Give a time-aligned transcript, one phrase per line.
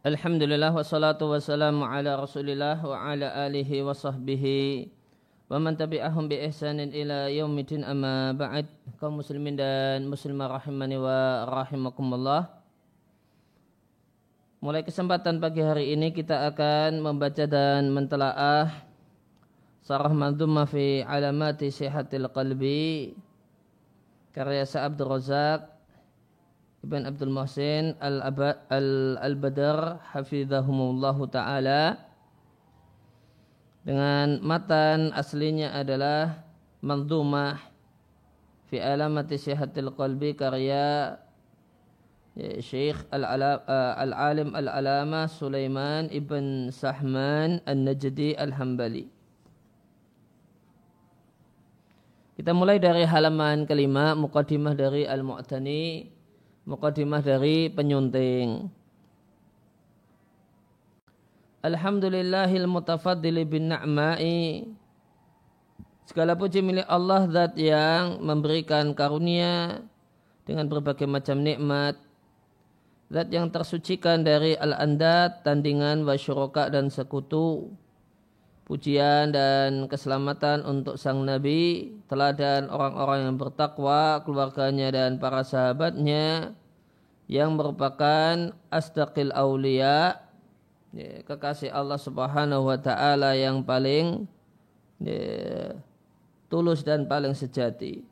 [0.00, 4.88] Alhamdulillah wassalatu wassalamu ala rasulillah wa ala alihi wa sahbihi
[5.52, 8.64] wa man tabi'ahum bi ihsanin ila yaumidin amma ba'd.
[8.96, 12.48] Kaum muslimin dan muslimah rahimani wa rahimakumullah.
[14.64, 18.72] Mulai kesempatan pagi hari ini kita akan membaca dan mentelaah
[19.84, 23.12] Sarah Madhumma fi alamati sihatil qalbi
[24.32, 25.79] karya Sa'abdur Razak
[26.80, 27.92] Ibn Abdul Muhsin
[29.20, 32.08] Al-Badar Hafizahumullahu Ta'ala.
[33.84, 36.44] Dengan matan aslinya adalah
[36.80, 37.60] Mandumah
[38.72, 41.16] fi alamati sihatil qalbi karya
[42.32, 49.08] ya, Syekh Al-Alim Al-Alama Sulaiman Ibn Sahman Al-Najdi Al-Hambali.
[52.40, 56.08] Kita mulai dari halaman kelima Muqaddimah dari Al-Mu'tani
[56.68, 58.68] Mukadimah dari penyunting.
[61.60, 64.64] Alhamdulillahil mutafaddili bin na'mai.
[66.08, 69.84] Segala puji milik Allah zat yang memberikan karunia
[70.48, 72.00] dengan berbagai macam nikmat.
[73.12, 77.70] Zat yang tersucikan dari al-andat, tandingan, wasyuroka dan sekutu.
[78.70, 86.54] Pujian dan keselamatan untuk sang Nabi, teladan orang-orang yang bertakwa, keluarganya dan para sahabatnya
[87.26, 90.22] yang merupakan astaqil aulia
[90.94, 94.30] ya, kekasih Allah Subhanahu wa taala yang paling
[95.02, 95.74] ya,
[96.46, 98.06] tulus dan paling sejati.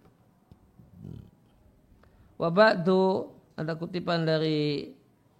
[2.34, 4.90] Wa ba'du ada kutipan dari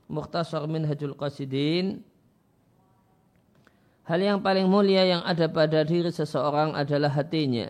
[0.06, 2.06] Mukhtasar Minhajul Qasidin
[4.09, 7.69] Hal yang paling mulia yang ada pada diri seseorang adalah hatinya.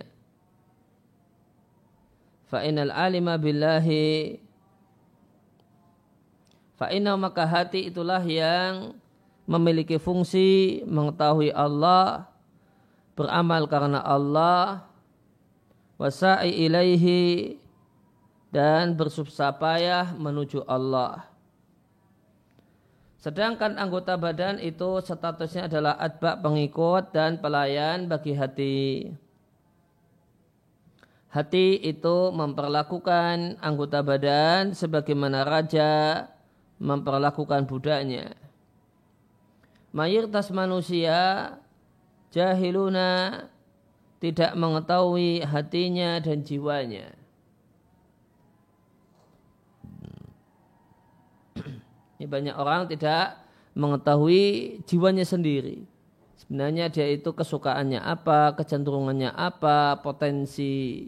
[2.47, 4.39] Fa'inal alima billahi
[6.79, 8.95] Fa'inal maka hati itulah yang
[9.51, 12.31] memiliki fungsi mengetahui Allah,
[13.19, 14.87] beramal karena Allah,
[15.99, 17.59] wasa'i ilaihi,
[18.55, 21.28] dan bersusah payah menuju Allah.
[23.19, 29.11] Sedangkan anggota badan itu statusnya adalah adbak pengikut dan pelayan bagi hati.
[31.29, 36.25] Hati itu memperlakukan anggota badan sebagaimana raja
[36.79, 38.39] memperlakukan budaknya.
[39.91, 41.53] Mayoritas manusia
[42.31, 43.45] jahiluna
[44.23, 47.18] tidak mengetahui hatinya dan jiwanya.
[52.19, 53.39] Ini banyak orang tidak
[53.79, 55.87] mengetahui jiwanya sendiri.
[56.39, 61.07] Sebenarnya dia itu kesukaannya apa, kecenderungannya apa, potensi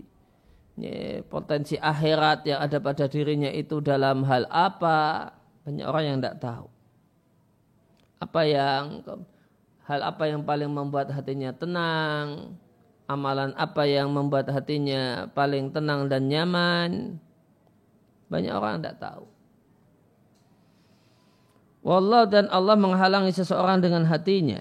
[0.78, 5.30] ya, potensi akhirat yang ada pada dirinya itu dalam hal apa.
[5.66, 6.66] Banyak orang yang tidak tahu.
[8.20, 8.82] Apa yang
[9.86, 12.58] hal apa yang paling membuat hatinya tenang,
[13.06, 17.22] amalan apa yang membuat hatinya paling tenang dan nyaman.
[18.30, 19.29] Banyak orang tidak tahu.
[21.80, 24.60] Wallah dan Allah menghalangi seseorang dengan hatinya.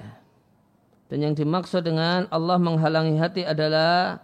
[1.12, 4.24] Dan yang dimaksud dengan Allah menghalangi hati adalah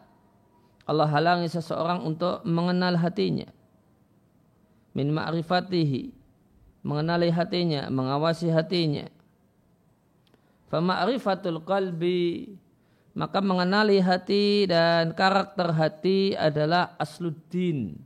[0.85, 3.49] Allah halangi seseorang untuk mengenal hatinya.
[4.95, 6.13] Min ma'rifatihi.
[6.85, 9.09] Mengenali hatinya, mengawasi hatinya.
[10.69, 12.53] Fama'rifatul qalbi.
[13.17, 17.97] Maka mengenali hati dan karakter hati adalah asluddin.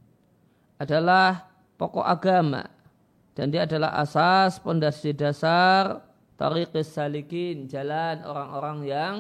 [0.80, 2.79] Adalah pokok agama
[3.40, 6.04] dan dia adalah asas pondasi dasar
[6.36, 9.16] tariqis salikin jalan orang-orang yang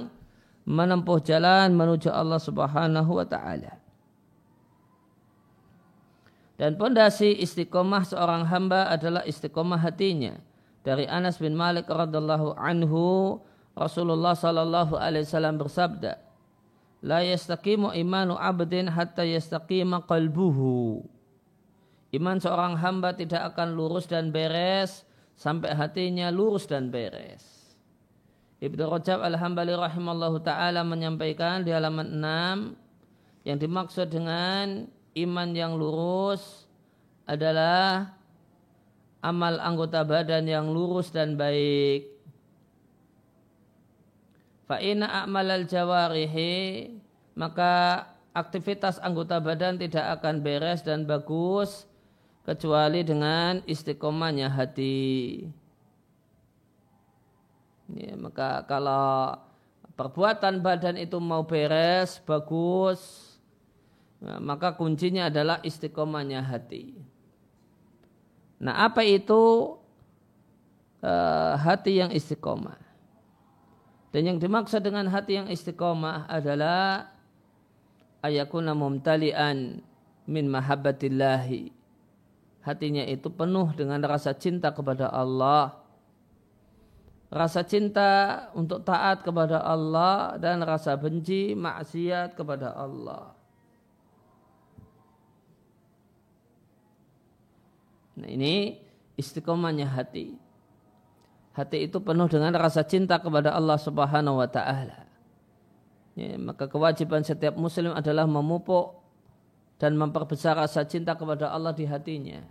[0.68, 3.80] menempuh jalan menuju Allah Subhanahu wa taala.
[6.59, 10.36] Dan pondasi istiqomah seorang hamba adalah istiqomah hatinya.
[10.84, 13.40] Dari Anas bin Malik radhiallahu anhu
[13.72, 16.19] Rasulullah sallallahu alaihi wasallam bersabda,
[17.07, 21.07] "La yastaqimu imanu abdin hatta yastaqima qalbuhu."
[22.10, 25.06] Iman seorang hamba tidak akan lurus dan beres
[25.38, 27.78] sampai hatinya lurus dan beres.
[28.60, 36.68] Ibnu Rajab Al-Hambali rahimallahu taala menyampaikan di halaman 6 yang dimaksud dengan iman yang lurus
[37.24, 38.20] adalah
[39.24, 42.10] amal anggota badan yang lurus dan baik.
[44.68, 46.94] Fa'ina a'malal jawarihi
[47.38, 51.88] maka aktivitas anggota badan tidak akan beres dan bagus
[52.50, 55.46] kecuali dengan istiqomahnya hati.
[57.94, 59.38] Ya, maka kalau
[59.94, 63.38] perbuatan badan itu mau beres, bagus,
[64.18, 66.98] nah, maka kuncinya adalah istiqomahnya hati.
[68.60, 69.78] Nah apa itu
[71.06, 72.81] uh, hati yang istiqomah.
[74.10, 77.13] Dan yang dimaksud dengan hati yang istiqomah adalah
[78.25, 79.86] ayakuna mumtalian
[80.25, 81.79] min mahabbatillahi.
[82.60, 85.80] Hatinya itu penuh dengan rasa cinta kepada Allah.
[87.30, 93.38] Rasa cinta untuk taat kepada Allah dan rasa benci maksiat kepada Allah.
[98.20, 98.76] Nah ini
[99.16, 100.36] istiqomahnya hati.
[101.56, 105.08] Hati itu penuh dengan rasa cinta kepada Allah Subhanahu wa taala.
[106.20, 108.99] Ya, maka kewajiban setiap muslim adalah memupuk
[109.80, 112.44] dan memperbesar rasa cinta kepada Allah di hatinya.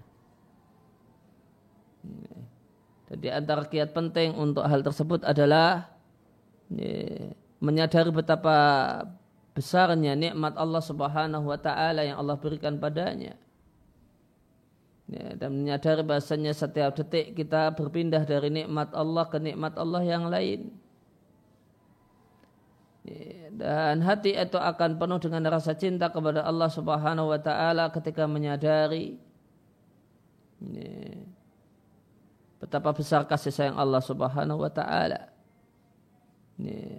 [2.02, 2.34] Ya.
[3.08, 5.92] Dan di antara kiat penting untuk hal tersebut adalah
[6.72, 8.56] ya, menyadari betapa
[9.52, 13.34] besarnya nikmat Allah Subhanahu wa taala yang Allah berikan padanya
[15.08, 20.28] ya, dan menyadari bahasanya setiap detik kita berpindah dari nikmat Allah ke nikmat Allah yang
[20.28, 20.70] lain.
[23.58, 29.18] Dan hati itu akan penuh dengan rasa cinta kepada Allah Subhanahu wa taala ketika menyadari
[30.62, 31.18] ya,
[32.62, 35.34] betapa besar kasih sayang Allah Subhanahu wa taala.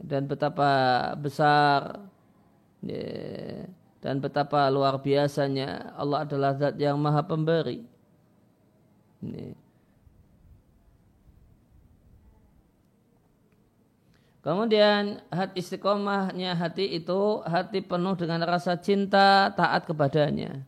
[0.04, 0.72] Dan betapa
[1.16, 2.00] besar
[4.00, 7.84] dan betapa luar biasanya Allah adalah zat yang maha pemberi
[14.50, 20.66] Kemudian hati istiqomahnya hati itu hati penuh dengan rasa cinta taat kepadanya.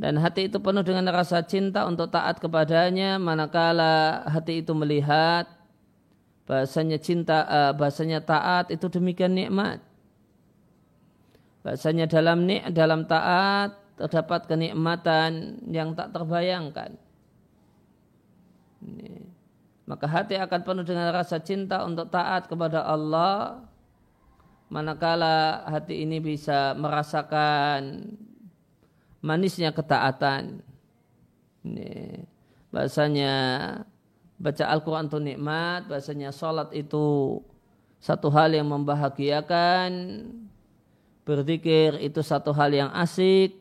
[0.00, 5.52] Dan hati itu penuh dengan rasa cinta untuk taat kepadanya manakala hati itu melihat
[6.48, 9.84] bahasanya cinta uh, bahasanya taat itu demikian nikmat.
[11.60, 16.96] Bahasanya dalam nik dalam taat terdapat kenikmatan yang tak terbayangkan.
[18.80, 19.29] Ini.
[19.90, 23.66] Maka hati akan penuh dengan rasa cinta untuk taat kepada Allah.
[24.70, 28.14] Manakala hati ini bisa merasakan
[29.18, 30.62] manisnya ketaatan.
[31.66, 32.22] Ini.
[32.70, 33.34] Bahasanya
[34.38, 37.42] baca Al-Quran itu nikmat, bahasanya sholat itu
[37.98, 39.90] satu hal yang membahagiakan,
[41.26, 43.60] berzikir itu satu hal yang asik,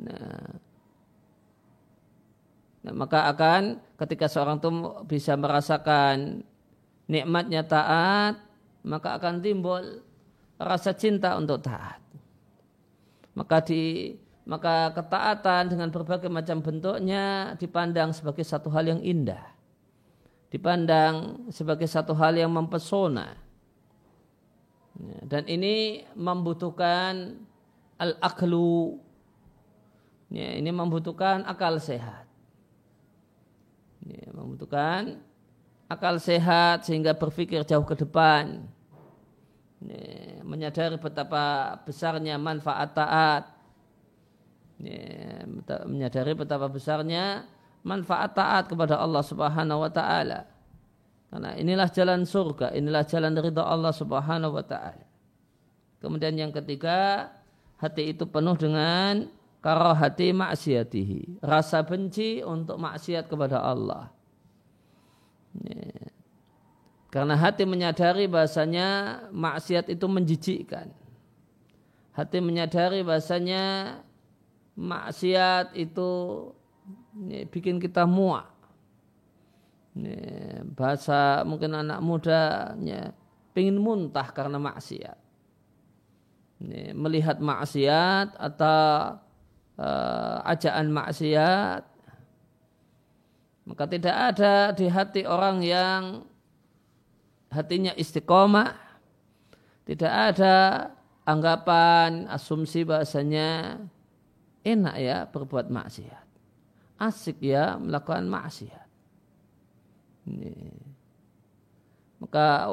[0.00, 0.48] Nah,
[2.86, 4.70] nah, maka akan ketika seorang itu
[5.04, 6.40] bisa merasakan
[7.04, 8.40] nikmatnya taat,
[8.80, 10.00] maka akan timbul
[10.56, 12.00] rasa cinta untuk taat.
[13.36, 14.16] Maka di
[14.48, 19.44] maka ketaatan dengan berbagai macam bentuknya dipandang sebagai satu hal yang indah.
[20.50, 23.38] Dipandang sebagai satu hal yang mempesona.
[25.22, 27.38] Dan ini membutuhkan
[27.94, 28.98] al-aklu
[30.30, 32.29] Ya, ini membutuhkan akal sehat.
[34.10, 35.22] Ya, membutuhkan
[35.86, 38.66] akal sehat sehingga berpikir jauh ke depan.
[39.86, 43.44] Ya, menyadari betapa besarnya manfaat taat.
[44.82, 45.46] Ya,
[45.86, 47.46] menyadari betapa besarnya
[47.86, 50.50] manfaat taat kepada Allah Subhanahu wa taala.
[51.30, 55.06] Karena inilah jalan surga, inilah jalan ridha Allah Subhanahu wa taala.
[56.02, 57.30] Kemudian yang ketiga,
[57.78, 59.30] hati itu penuh dengan
[59.60, 61.40] karahati maksiatihi.
[61.44, 64.12] Rasa benci untuk maksiat kepada Allah.
[65.50, 66.14] Ya.
[67.10, 70.94] karena hati menyadari bahasanya maksiat itu menjijikkan.
[72.14, 73.98] Hati menyadari bahasanya
[74.78, 76.10] maksiat itu
[77.26, 78.46] ya, bikin kita muak.
[79.98, 83.10] Ya, bahasa mungkin anak mudanya
[83.50, 85.18] pengen muntah karena maksiat.
[86.94, 89.18] Melihat maksiat atau
[89.80, 91.82] uh, ajaan maksiat
[93.64, 96.02] maka tidak ada di hati orang yang
[97.48, 98.76] hatinya istiqomah
[99.88, 100.56] tidak ada
[101.24, 103.80] anggapan asumsi bahasanya
[104.62, 106.26] enak ya berbuat maksiat
[107.00, 108.88] asik ya melakukan maksiat
[110.28, 110.52] ini.
[112.20, 112.68] maka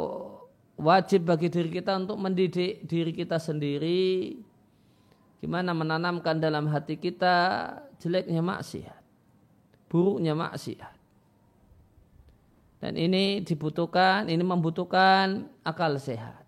[0.75, 4.35] wajib bagi diri kita untuk mendidik diri kita sendiri
[5.37, 7.69] Gimana menanamkan dalam hati kita
[8.01, 9.01] jeleknya maksiat.
[9.87, 10.97] Buruknya maksiat.
[12.77, 16.45] Dan ini dibutuhkan, ini membutuhkan akal sehat.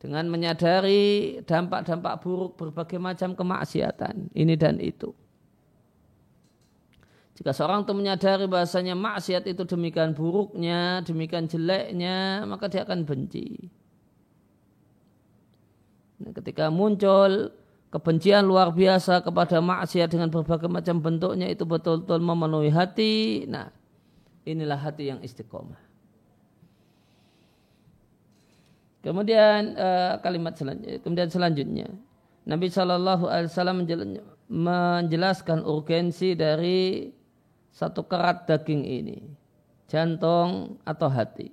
[0.00, 4.32] Dengan menyadari dampak-dampak buruk berbagai macam kemaksiatan.
[4.32, 5.12] Ini dan itu.
[7.36, 13.79] Jika seorang itu menyadari bahasanya maksiat itu demikian buruknya, demikian jeleknya, maka dia akan benci.
[16.20, 17.56] Ketika muncul
[17.90, 23.44] kebencian luar biasa kepada maksiat dengan berbagai macam bentuknya itu betul-betul memenuhi hati.
[23.50, 23.72] Nah,
[24.46, 25.90] inilah hati yang istiqomah.
[29.00, 31.88] Kemudian uh, kalimat selanjutnya, kemudian selanjutnya
[32.44, 33.78] Nabi Shallallahu Alaihi Wasallam
[34.52, 37.08] menjelaskan urgensi dari
[37.72, 39.18] satu kerat daging ini,
[39.88, 41.48] jantung atau hati.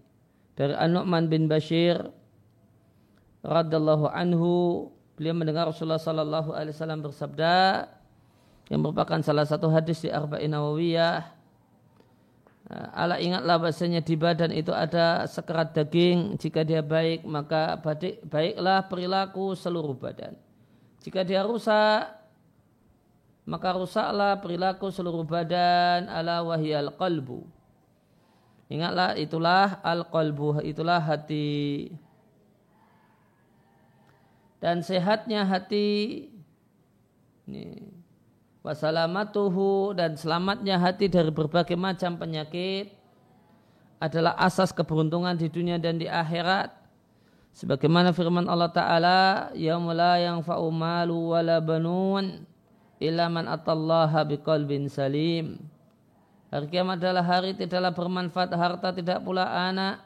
[0.60, 2.12] Dari An-Nu'man bin Bashir
[3.42, 7.88] radallahu anhu beliau mendengar Rasulullah sallallahu alaihi wasallam bersabda
[8.68, 11.38] yang merupakan salah satu hadis di Arba'in Nawawiyah
[12.68, 16.36] Ala ingatlah bahasanya di badan itu ada sekerat daging.
[16.36, 17.80] Jika dia baik, maka
[18.28, 20.36] baiklah perilaku seluruh badan.
[21.00, 22.12] Jika dia rusak,
[23.48, 27.48] maka rusaklah perilaku seluruh badan ala wahyal qalbu.
[28.68, 31.88] Ingatlah itulah al-qalbu, itulah hati.
[34.58, 36.28] Dan sehatnya hati
[37.46, 37.94] ini
[38.66, 42.92] wasalamatuhu dan selamatnya hati dari berbagai macam penyakit
[43.98, 46.74] adalah asas keberuntungan di dunia dan di akhirat.
[47.58, 49.20] Sebagaimana firman Allah Ta'ala,
[49.58, 52.46] Yaumula yang fa'umalu wala banun
[53.02, 55.58] illa man atallaha biqalbin salim.
[56.54, 60.06] Hari kiamat adalah hari tidaklah bermanfaat harta tidak pula anak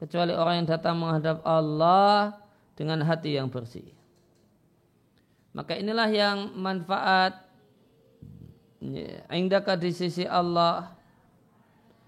[0.00, 2.39] kecuali orang yang datang menghadap Allah
[2.80, 3.84] dengan hati yang bersih.
[5.52, 7.50] Maka inilah yang manfaat
[8.80, 10.88] Ya, indaka di sisi Allah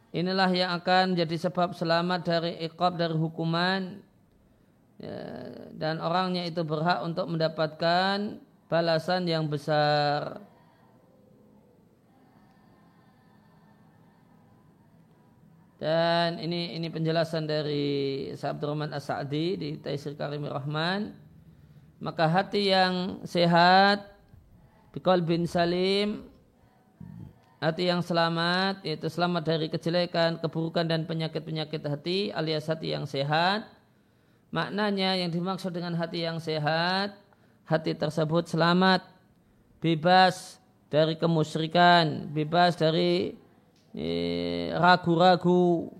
[0.08, 4.00] inilah yang akan jadi sebab selamat dari iqab dari hukuman
[4.96, 5.20] ya,
[5.76, 8.40] dan orangnya itu berhak untuk mendapatkan
[8.72, 10.40] balasan yang besar
[15.82, 21.10] dan ini ini penjelasan dari Abdurrahman As-Sa'di di Taisir Karim Rahman
[21.98, 24.06] maka hati yang sehat
[24.94, 26.22] bikol bin salim
[27.58, 33.66] hati yang selamat yaitu selamat dari kejelekan, keburukan dan penyakit-penyakit hati alias hati yang sehat.
[34.54, 37.18] Maknanya yang dimaksud dengan hati yang sehat,
[37.66, 39.02] hati tersebut selamat,
[39.82, 40.62] bebas
[40.92, 43.41] dari kemusyrikan, bebas dari
[44.78, 45.92] ragu-ragu,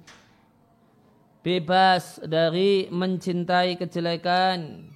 [1.45, 4.89] bebas dari mencintai kejelekan,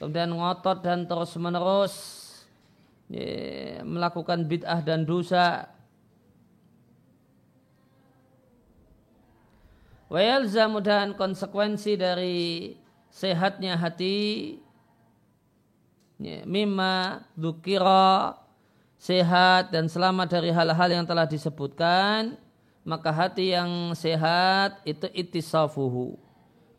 [0.00, 1.94] kemudian ngotot dan terus menerus
[3.84, 5.68] melakukan bid'ah dan dosa.
[10.06, 12.78] Wayalzamu dan konsekuensi dari
[13.10, 14.54] sehatnya hati
[16.46, 18.38] mimma dukira
[18.96, 22.36] sehat dan selamat dari hal-hal yang telah disebutkan
[22.86, 26.16] maka hati yang sehat itu itisafuhu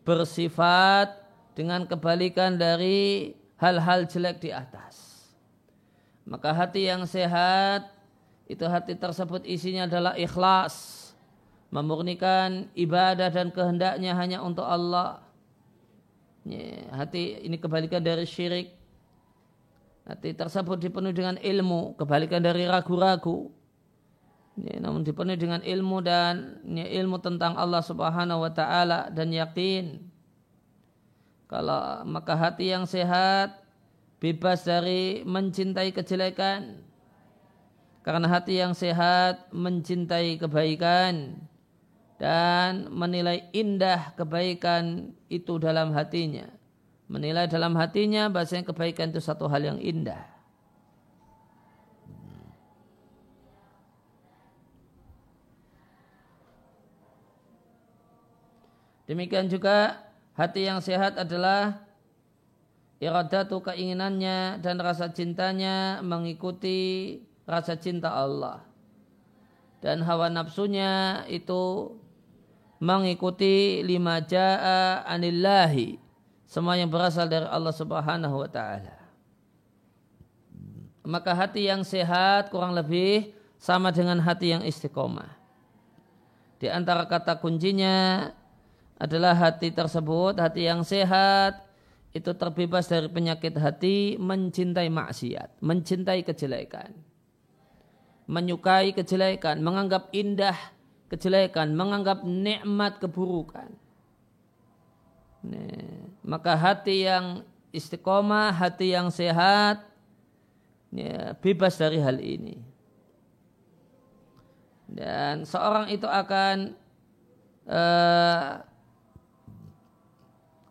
[0.07, 1.13] bersifat
[1.53, 5.27] dengan kebalikan dari hal-hal jelek di atas
[6.27, 7.87] maka hati yang sehat
[8.47, 11.07] itu hati tersebut isinya adalah ikhlas
[11.67, 15.19] memurnikan ibadah dan kehendaknya hanya untuk Allah.
[16.95, 18.71] Hati ini kebalikan dari syirik.
[20.07, 23.51] Hati tersebut dipenuhi dengan ilmu, kebalikan dari ragu-ragu.
[24.55, 29.99] Ya, namun dipenuhi dengan ilmu dan ya, ilmu tentang Allah Subhanahu wa taala dan yakin.
[31.51, 33.67] Kalau maka hati yang sehat
[34.23, 36.81] bebas dari mencintai kejelekan.
[38.01, 41.43] Karena hati yang sehat mencintai kebaikan
[42.17, 46.56] dan menilai indah kebaikan itu dalam hatinya.
[47.07, 50.27] Menilai dalam hatinya bahasanya kebaikan itu satu hal yang indah.
[59.07, 60.03] Demikian juga
[60.35, 61.79] hati yang sehat adalah
[62.99, 67.15] iradatu keinginannya dan rasa cintanya mengikuti
[67.47, 68.67] rasa cinta Allah.
[69.79, 71.95] Dan hawa nafsunya itu
[72.83, 76.06] mengikuti lima ja'a anillahi
[76.47, 78.95] semua yang berasal dari Allah Subhanahu wa taala.
[81.03, 85.27] Maka hati yang sehat kurang lebih sama dengan hati yang istiqomah.
[86.57, 88.27] Di antara kata kuncinya
[88.97, 91.67] adalah hati tersebut, hati yang sehat
[92.15, 96.95] itu terbebas dari penyakit hati, mencintai maksiat, mencintai kejelekan.
[98.27, 100.57] Menyukai kejelekan, menganggap indah
[101.07, 103.71] kejelekan, menganggap nikmat keburukan.
[106.27, 109.85] Maka hati yang istiqomah, hati yang sehat,
[110.91, 112.59] ya, bebas dari hal ini.
[114.87, 116.75] Dan seorang itu akan
[117.67, 118.63] uh,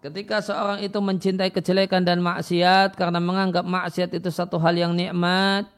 [0.01, 5.69] ketika seorang itu mencintai kejelekan dan maksiat karena menganggap maksiat itu satu hal yang nikmat,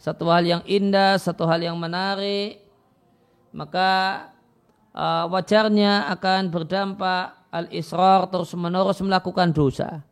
[0.00, 2.64] satu hal yang indah, satu hal yang menarik,
[3.52, 4.24] maka
[4.96, 10.02] uh, wajarnya akan berdampak al-israr terus menerus melakukan dosa.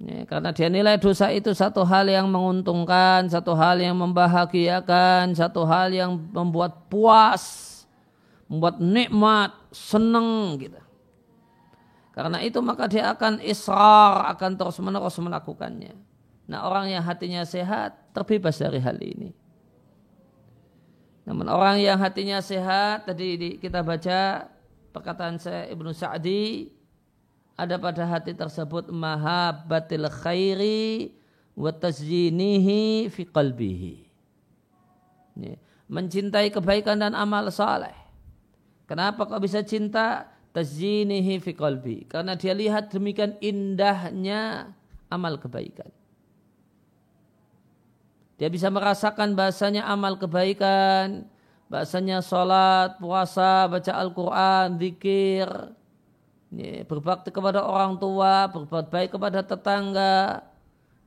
[0.00, 5.68] Ya, karena dia nilai dosa itu satu hal yang menguntungkan, satu hal yang membahagiakan, satu
[5.68, 7.84] hal yang membuat puas,
[8.48, 10.80] membuat nikmat, senang gitu.
[12.16, 15.94] Karena itu maka dia akan israr, akan terus menerus melakukannya.
[16.50, 19.30] Nah orang yang hatinya sehat terbebas dari hal ini.
[21.28, 24.48] Namun orang yang hatinya sehat, tadi kita baca
[24.90, 26.70] perkataan saya Ibnu Sa'di,
[27.54, 31.12] ada pada hati tersebut mahabbatil khairi
[31.54, 33.94] wa tazyinihi fi qalbihi.
[35.90, 37.96] Mencintai kebaikan dan amal saleh.
[38.86, 40.30] Kenapa kok bisa cinta?
[40.50, 42.10] Tazyinihi fi qalbi.
[42.10, 44.74] Karena dia lihat demikian indahnya
[45.06, 45.90] amal kebaikan.
[48.40, 51.28] Dia bisa merasakan bahasanya amal kebaikan,
[51.70, 55.46] bahasanya sholat, puasa, baca Al-Quran, zikir,
[56.90, 60.42] berbakti kepada orang tua, berbuat baik kepada tetangga,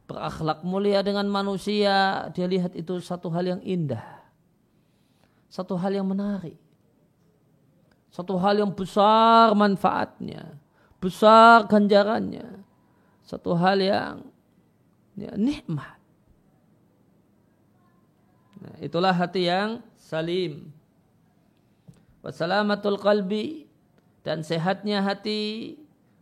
[0.08, 4.24] berakhlak mulia dengan manusia, dia lihat itu satu hal yang indah.
[5.52, 6.58] Satu hal yang menarik.
[8.08, 10.56] Satu hal yang besar manfaatnya,
[11.04, 12.64] besar ganjarannya.
[13.28, 14.16] Satu hal yang
[15.18, 15.98] ya, nikmat.
[18.64, 20.68] Nah, itulah hati yang salim.
[22.20, 23.72] Wassalamatul qalbi
[24.28, 25.76] dan sehatnya hati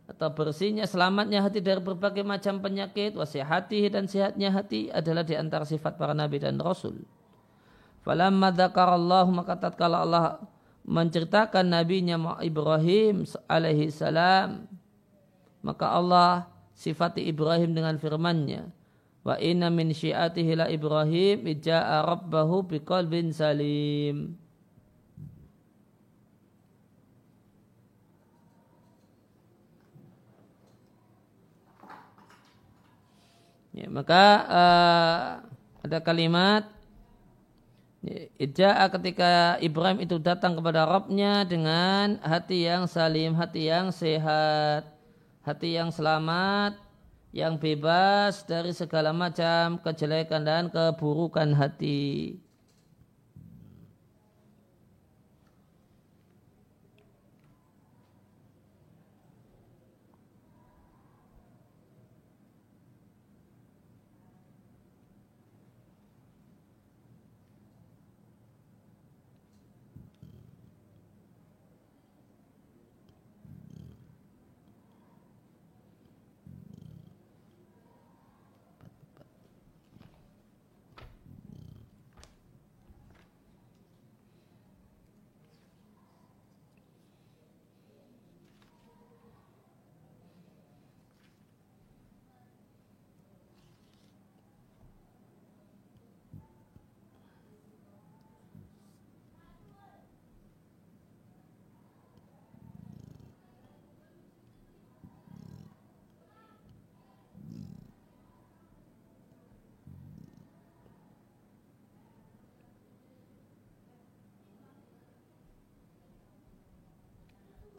[0.06, 5.66] atau bersihnya selamatnya hati dari berbagai macam penyakit wasihati dan sehatnya hati adalah di antara
[5.66, 7.02] sifat para nabi dan rasul.
[8.02, 10.42] Falamma dzakarallahu maka tatkala Allah
[10.82, 14.66] menceritakan nabinya Ibrahim alaihi salam
[15.62, 18.66] maka Allah sifati Ibrahim dengan firman-Nya
[19.22, 24.38] wa inna min syi'atihi la Ibrahim ijaa rabbahu biqalbin salim.
[33.72, 35.24] Ya, maka uh,
[35.80, 36.68] ada kalimat
[38.34, 44.90] Ijaa ketika Ibrahim itu datang kepada Rabbnya dengan hati yang salim, hati yang sehat,
[45.46, 46.74] hati yang selamat,
[47.32, 52.36] yang bebas dari segala macam kejelekan dan keburukan hati.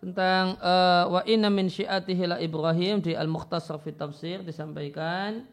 [0.03, 5.47] Tentang uh, wa inna min syi'atihi la Ibrahim di Al-Mukhtasar fi Tafsir disampaikan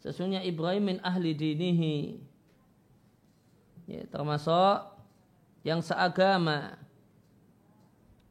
[0.00, 2.24] sesungguhnya Ibrahim min ahli dinihi.
[3.84, 4.96] Ya, termasuk
[5.60, 6.80] yang seagama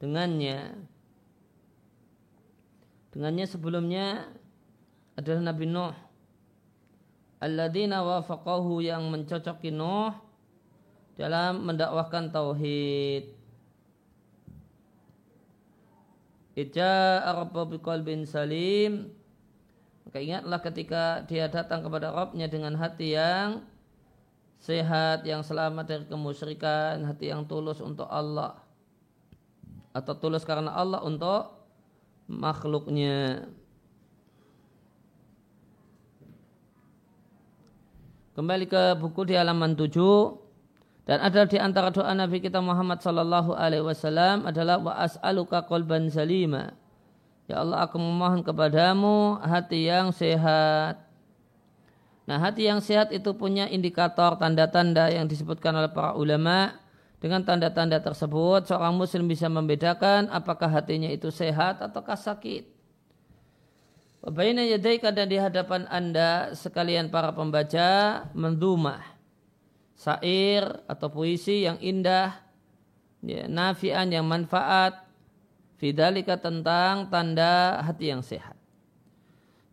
[0.01, 0.81] dengannya.
[3.13, 4.33] Dengannya sebelumnya
[5.13, 5.93] adalah Nabi Nuh.
[7.37, 10.09] Alladzina wafaqahu yang mencocoki Nuh
[11.13, 13.42] dalam mendakwahkan tauhid
[16.53, 19.09] Ija Rabba biqalbin salim
[20.05, 23.65] Maka ingatlah ketika dia datang kepada Rabbnya dengan hati yang
[24.59, 28.59] sehat, yang selamat dari kemusyrikan, hati yang tulus untuk Allah.
[29.95, 31.55] Atau tulus karena Allah untuk
[32.27, 33.47] makhluknya.
[38.35, 40.42] Kembali ke buku di halaman 7
[41.03, 46.07] dan ada di antara doa Nabi kita Muhammad sallallahu alaihi wasallam adalah wa as'aluka qalban
[46.07, 46.71] salima.
[47.51, 51.03] Ya Allah aku memohon kepadamu hati yang sehat.
[52.23, 56.79] Nah hati yang sehat itu punya indikator tanda-tanda yang disebutkan oleh para ulama
[57.23, 62.67] Dengan tanda-tanda tersebut, seorang muslim bisa membedakan apakah hatinya itu sehat ataukah sakit.
[64.27, 69.12] Baina yadaika dan di hadapan anda sekalian para pembaca mendumah
[69.93, 72.35] sair atau puisi yang indah,
[73.23, 75.05] ya, nafian yang manfaat,
[75.77, 78.57] fidalika tentang tanda hati yang sehat.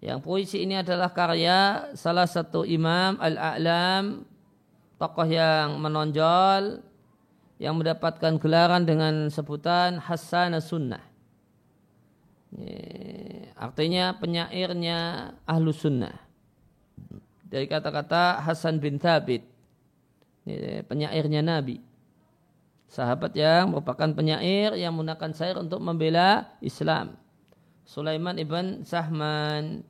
[0.01, 4.25] Yang puisi ini adalah karya salah satu imam al-a'lam,
[4.97, 6.81] tokoh yang menonjol,
[7.61, 11.05] yang mendapatkan gelaran dengan sebutan Hasan Sunnah.
[12.57, 16.17] Ya, artinya penyairnya ahlu sunnah.
[17.47, 19.45] Dari kata-kata Hasan bin Thabit,
[20.87, 21.83] penyairnya Nabi.
[22.91, 27.15] Sahabat yang merupakan penyair yang menggunakan syair untuk membela Islam.
[27.87, 29.87] Sulaiman ibn Sahman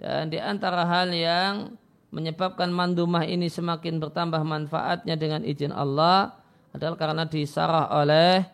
[0.00, 1.76] dan di antara hal yang
[2.08, 6.40] menyebabkan mandumah ini semakin bertambah manfaatnya dengan izin Allah
[6.72, 8.48] adalah karena disarah oleh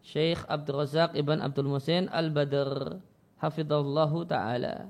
[0.00, 2.96] Syekh Abdul Razak Ibn Abdul Musin Al-Badr
[3.42, 4.88] Hafidhullahu Ta'ala.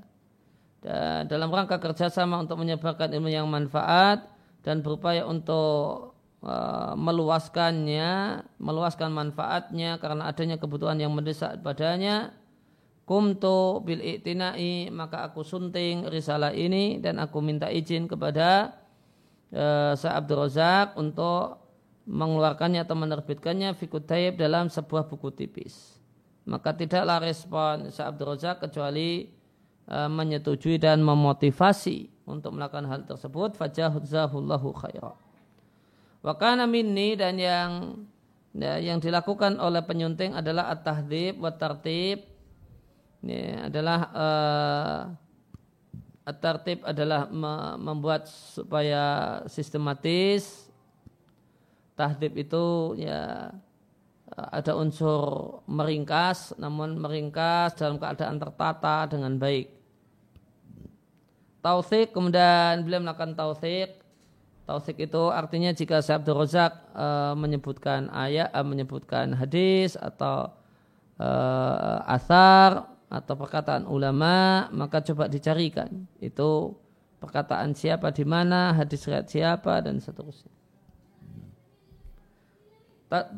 [0.78, 4.28] Dan dalam rangka kerjasama untuk menyebarkan ilmu yang manfaat
[4.66, 12.34] dan berupaya untuk uh, meluaskannya, meluaskan manfaatnya karena adanya kebutuhan yang mendesak padanya,
[13.06, 18.74] kumtu bil iktinai maka aku sunting risalah ini dan aku minta izin kepada
[19.54, 21.62] uh, Sa Abdul Razak untuk
[22.10, 26.02] mengeluarkannya atau menerbitkannya fikut taib dalam sebuah buku tipis.
[26.42, 29.30] Maka tidaklah respon Sa Abdul Razak kecuali
[29.86, 35.14] uh, menyetujui dan memotivasi untuk melakukan hal tersebut fajahuzahullahu khairah.
[36.26, 38.02] Wakana minni dan yang
[38.50, 42.26] ya, yang dilakukan oleh penyunting adalah at-tahdhib wa tartib.
[43.22, 45.00] Ini adalah uh,
[46.26, 47.30] at-tartib adalah
[47.78, 50.66] membuat supaya sistematis.
[51.96, 53.48] Tahdib itu ya
[54.36, 59.75] ada unsur meringkas namun meringkas dalam keadaan tertata dengan baik
[61.66, 63.98] tausik kemudian beliau melakukan tausik
[64.70, 70.54] tausik itu artinya jika Syekh Abdul Razak uh, menyebutkan ayat uh, menyebutkan hadis atau
[71.18, 76.10] uh, asar atau perkataan ulama maka coba dicarikan.
[76.18, 76.74] Itu
[77.22, 80.52] perkataan siapa di mana hadis riwayat siapa dan seterusnya.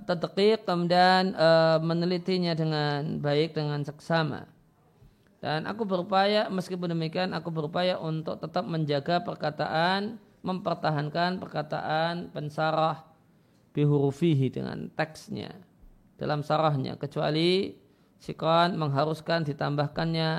[0.08, 1.50] Tadqiq kemudian e,
[1.84, 4.48] menelitinya dengan baik dengan seksama
[5.38, 13.06] dan aku berupaya meskipun demikian aku berupaya untuk tetap menjaga perkataan mempertahankan perkataan pensarah
[13.74, 15.54] bihurufihi dengan teksnya
[16.18, 16.98] dalam sarahnya.
[16.98, 17.78] Kecuali
[18.18, 20.30] sikon mengharuskan ditambahkannya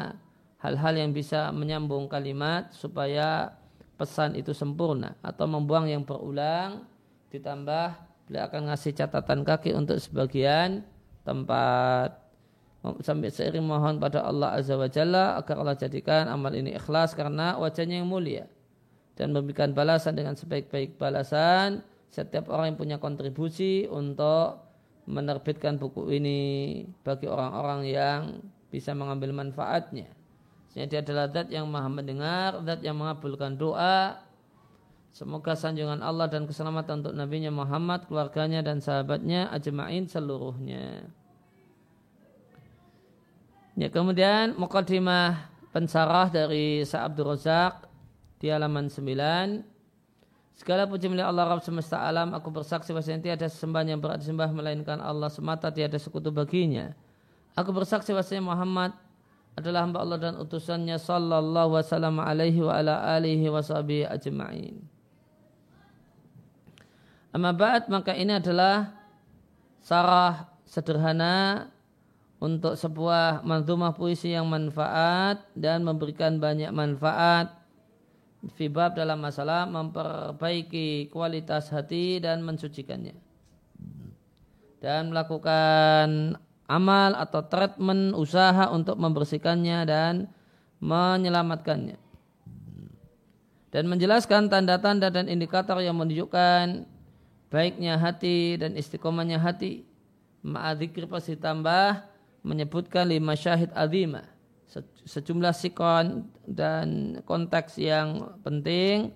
[0.59, 3.55] hal-hal yang bisa menyambung kalimat supaya
[3.95, 5.15] pesan itu sempurna.
[5.23, 6.83] Atau membuang yang berulang
[7.31, 7.95] ditambah
[8.27, 10.83] beliau akan ngasih catatan kaki untuk sebagian
[11.23, 12.28] tempat
[12.79, 17.59] sampai seiring mohon pada Allah Azza wa Jalla agar Allah jadikan amal ini ikhlas karena
[17.59, 18.47] wajahnya yang mulia
[19.19, 24.63] dan memberikan balasan dengan sebaik-baik balasan setiap orang yang punya kontribusi untuk
[25.09, 26.39] menerbitkan buku ini
[27.01, 28.21] bagi orang-orang yang
[28.69, 30.09] bisa mengambil manfaatnya.
[30.69, 34.21] Sehingga dia adalah zat yang maha mendengar, zat yang mengabulkan doa.
[35.09, 41.09] Semoga sanjungan Allah dan keselamatan untuk Nabi Muhammad, keluarganya dan sahabatnya, ajma'in seluruhnya.
[43.79, 47.87] Ya, kemudian mukadimah pensarah dari Sa'abdur Razak
[48.43, 48.99] di halaman 9
[50.59, 52.35] Segala puji milik Allah Rabb semesta alam.
[52.35, 56.91] Aku bersaksi bahwa tiada sesembahan yang berat disembah melainkan Allah semata tiada sekutu baginya.
[57.55, 58.91] Aku bersaksi bahwa Muhammad
[59.55, 64.83] adalah hamba Allah dan utusannya sallallahu wasallam alaihi wa ala alihi wa ajma'in.
[67.31, 68.91] Amma ba'd maka ini adalah
[69.79, 71.71] sarah sederhana
[72.39, 77.59] untuk sebuah manzumah puisi yang manfaat dan memberikan banyak manfaat
[78.55, 83.11] Fibab dalam masalah memperbaiki kualitas hati dan mensucikannya.
[84.79, 90.31] Dan melakukan amal atau treatment usaha untuk membersihkannya dan
[90.79, 91.99] menyelamatkannya.
[93.75, 96.87] Dan menjelaskan tanda-tanda dan indikator yang menunjukkan
[97.51, 99.83] baiknya hati dan istiqomahnya hati.
[100.47, 102.07] Ma'adzikir pasti tambah
[102.45, 104.25] menyebutkan lima syahid azimah
[105.09, 109.09] sejumlah sikon dan konteks yang penting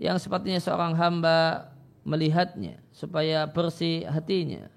[0.00, 1.72] yang sepertinya seorang hamba
[2.06, 4.72] melihatnya supaya bersih hatinya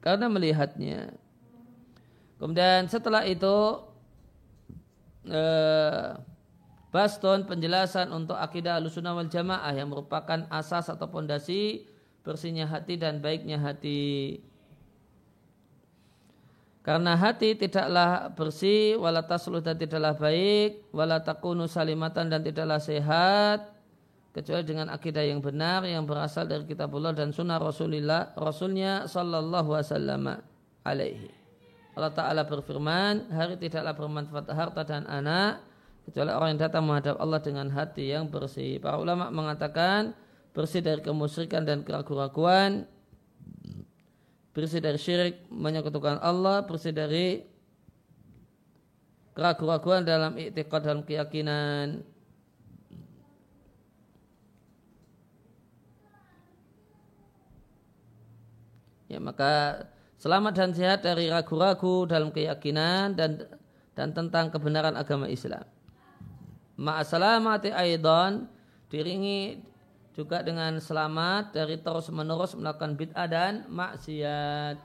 [0.00, 1.12] karena melihatnya
[2.40, 3.84] kemudian setelah itu
[5.28, 6.16] eh,
[6.90, 11.86] baston penjelasan untuk akidah alusunah wal jamaah yang merupakan asas atau pondasi
[12.26, 14.42] bersihnya hati dan baiknya hati.
[16.80, 23.68] Karena hati tidaklah bersih, wala tasluh dan tidaklah baik, wala takunu salimatan dan tidaklah sehat,
[24.32, 30.40] kecuali dengan akidah yang benar yang berasal dari kitabullah dan sunnah Rasulullah, Rasulnya sallallahu wasallam
[30.80, 31.28] alaihi.
[31.98, 35.60] Allah Ta'ala berfirman, hari tidaklah bermanfaat harta dan anak,
[36.08, 38.80] kecuali orang yang datang menghadap Allah dengan hati yang bersih.
[38.80, 40.16] Para ulama mengatakan,
[40.56, 42.88] bersih dari kemusyrikan dan keraguan-keraguan,
[44.50, 47.46] bersih dari syirik menyekutukan Allah, bersih dari
[49.34, 52.02] keraguan-keraguan dalam iktikad dalam keyakinan.
[59.10, 59.86] Ya maka
[60.22, 63.42] selamat dan sehat dari ragu-ragu dalam keyakinan dan
[63.98, 65.66] dan tentang kebenaran agama Islam.
[66.78, 68.46] Ma'asalamati aidan
[68.86, 69.69] diringi
[70.14, 74.76] juga dengan selamat dari terus menerus melakukan bid'ah dan maksiat.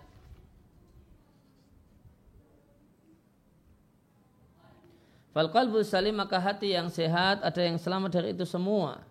[5.35, 5.51] Fal
[5.83, 9.03] salim maka hati yang sehat ada yang selamat dari itu semua.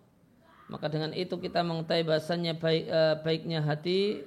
[0.73, 4.25] Maka dengan itu kita mengetahui bahasanya baik, eh, baiknya hati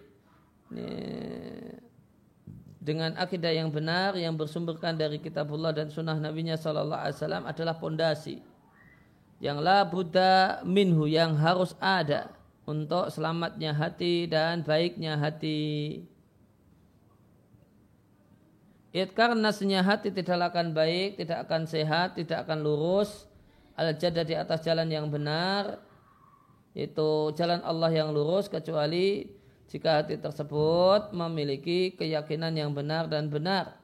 [0.69, 1.73] ini,
[2.77, 7.75] dengan akidah yang benar yang bersumberkan dari kitabullah dan sunnah nabinya sallallahu alaihi wasallam adalah
[7.81, 8.39] pondasi
[9.37, 12.33] yang la buddha minhu yang harus ada
[12.65, 16.03] untuk selamatnya hati dan baiknya hati.
[18.91, 23.29] It karena senya hati tidak akan baik, tidak akan sehat, tidak akan lurus.
[23.77, 25.77] Al jada di atas jalan yang benar,
[26.73, 29.29] itu jalan Allah yang lurus kecuali
[29.69, 33.77] jika hati tersebut memiliki keyakinan yang benar dan benar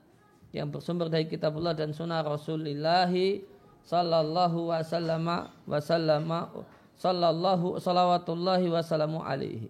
[0.53, 3.52] yang bersumber dari kitabullah dan sunnah Rasulillahi
[3.83, 5.27] sallallahu wasallam
[5.67, 6.31] wasallam
[6.97, 9.67] sallallahu salawatullahi wasallamu alaihi.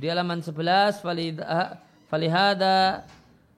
[0.00, 1.04] Di halaman 11
[2.08, 3.04] falihada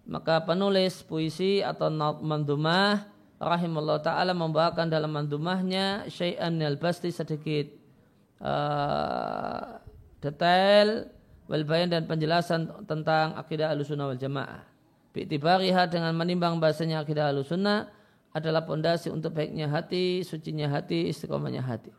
[0.03, 1.87] maka penulis puisi atau
[2.19, 3.07] mandumah
[3.39, 7.71] rahimahullah ta'ala membawakan dalam mandumahnya syai'an minal basti sedikit
[8.43, 9.79] uh,
[10.19, 11.07] detail
[11.47, 14.72] wal bayan dan penjelasan tentang akidah al-sunnah wal jamaah
[15.12, 17.92] Bi'tibariha dengan menimbang bahasanya akidah sunnah
[18.33, 21.92] adalah pondasi untuk baiknya hati, sucinya hati, istiqomahnya hati.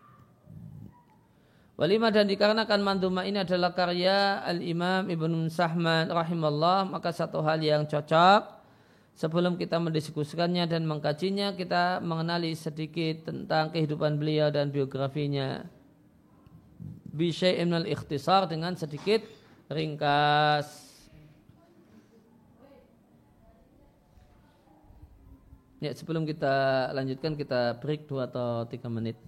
[1.74, 7.90] Walima dan dikarenakan manduma ini adalah karya Al-Imam Ibn Sahman rahimallah maka satu hal yang
[7.90, 8.46] cocok
[9.18, 15.66] sebelum kita mendiskusikannya dan mengkajinya kita mengenali sedikit tentang kehidupan beliau dan biografinya.
[17.10, 19.26] Bisyai'in al-ikhtisar dengan sedikit
[19.70, 20.93] ringkas.
[25.84, 26.56] Ya, sebelum kita
[26.96, 29.20] lanjutkan kita break 2 atau 3 menit.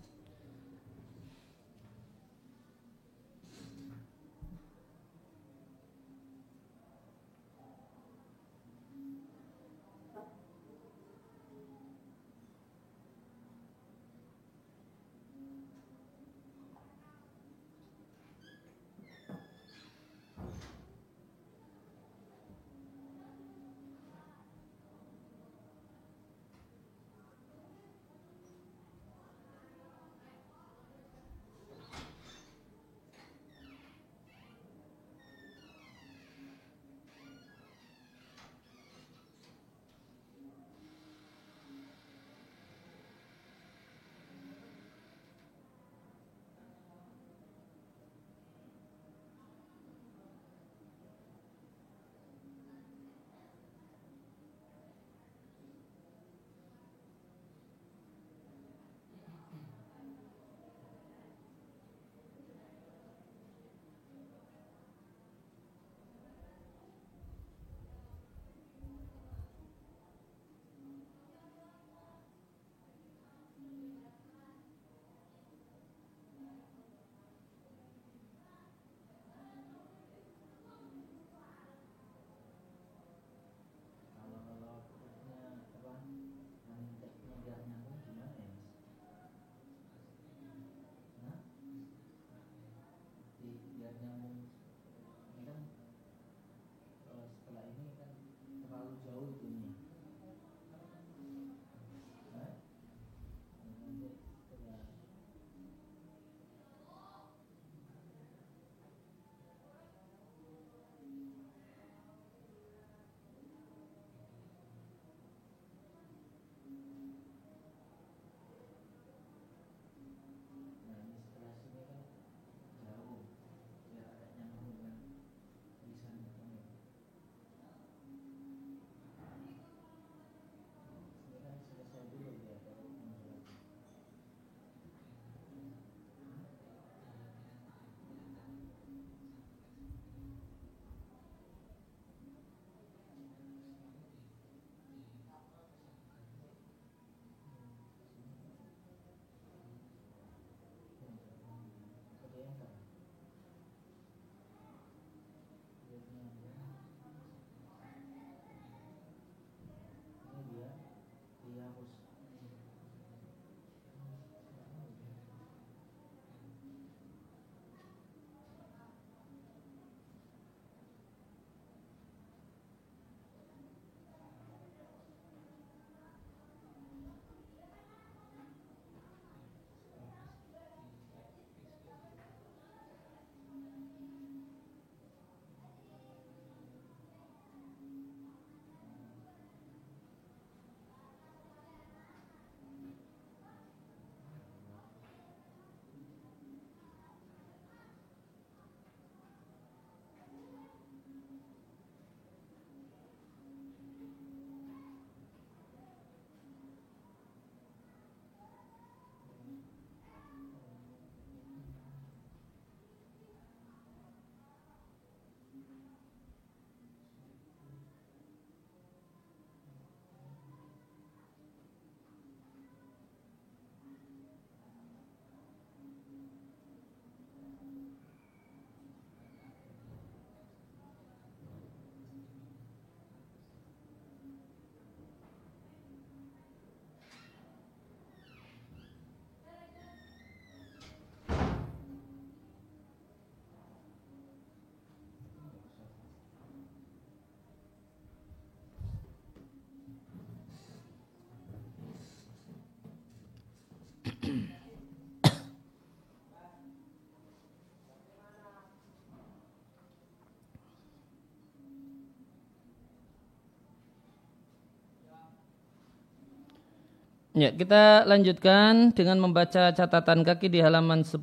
[267.36, 271.20] Ya, kita lanjutkan dengan membaca catatan kaki di halaman 10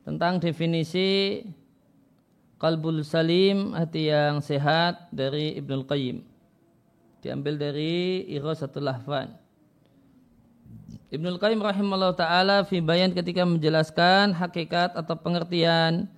[0.00, 1.44] tentang definisi
[2.56, 6.24] kalbul salim, hati yang sehat dari Ibnul Qayyim.
[7.20, 9.36] Diambil dari Irasatul Lahfan.
[11.12, 16.08] Ibnul Qayyim rahimahullah ta'ala fi bayan ketika menjelaskan hakikat atau pengertian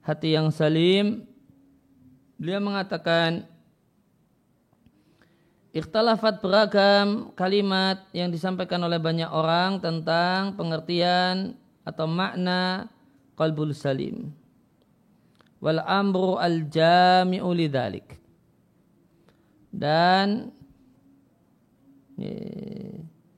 [0.00, 1.28] hati yang salim.
[2.40, 3.44] Beliau mengatakan
[5.70, 11.54] Ikhtalafat beragam kalimat yang disampaikan oleh banyak orang tentang pengertian
[11.86, 12.90] atau makna
[13.38, 14.34] qalbul salim.
[15.62, 18.18] Wal amru al jami'u lidhalik.
[19.70, 20.50] Dan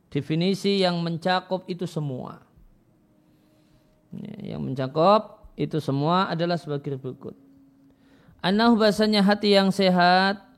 [0.09, 2.41] definisi yang mencakup itu semua.
[4.41, 7.37] Yang mencakup itu semua adalah sebagai berikut.
[8.41, 10.52] Anahu bahasanya hati yang sehat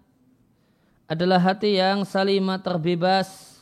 [1.04, 3.60] adalah hati yang salimah terbebas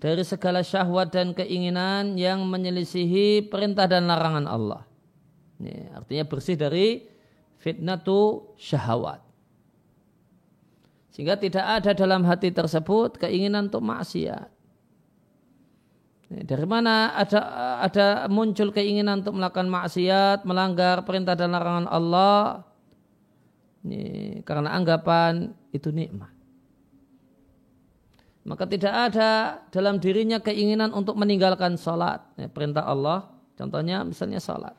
[0.00, 4.82] dari segala syahwat dan keinginan yang menyelisihi perintah dan larangan Allah.
[5.60, 7.04] Ini artinya bersih dari
[7.60, 9.24] fitnatu syahwat.
[11.08, 14.50] Sehingga tidak ada dalam hati tersebut keinginan untuk maksiat.
[16.34, 17.40] Dari mana ada
[17.78, 22.66] ada muncul keinginan untuk melakukan maksiat, melanggar perintah dan larangan Allah?
[23.86, 26.33] Ini karena anggapan itu nikmat
[28.44, 32.20] maka tidak ada dalam dirinya keinginan untuk meninggalkan sholat.
[32.36, 34.76] Ya, perintah Allah, contohnya misalnya sholat.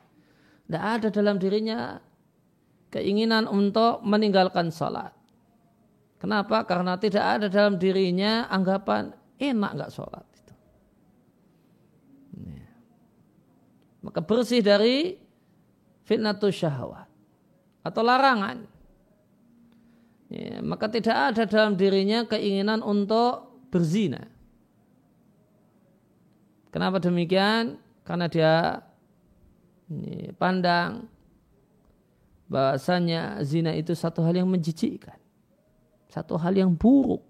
[0.66, 1.98] Tidak ada dalam dirinya
[2.94, 5.10] keinginan untuk meninggalkan sholat.
[6.22, 6.62] Kenapa?
[6.62, 10.26] Karena tidak ada dalam dirinya anggapan enak nggak sholat.
[10.30, 10.54] Itu.
[12.46, 12.70] Ya.
[14.06, 15.18] Maka bersih dari
[16.06, 17.10] fitnatus syahwat
[17.82, 18.62] atau larangan.
[20.26, 24.24] Ya, maka tidak ada dalam dirinya keinginan untuk berzina.
[26.70, 27.80] Kenapa demikian?
[28.04, 28.84] Karena dia
[30.36, 31.06] pandang
[32.46, 35.18] bahasanya zina itu satu hal yang menjijikkan.
[36.10, 37.22] Satu hal yang buruk.